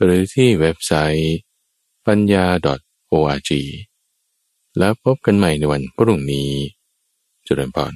[0.00, 1.36] หรือที่เว็บไซต์
[2.06, 2.46] ปัญญา
[3.12, 3.50] .org
[4.78, 6.50] แล้วพบกันใหม่ในวันพรุ่งนี้
[7.46, 7.92] จุลพร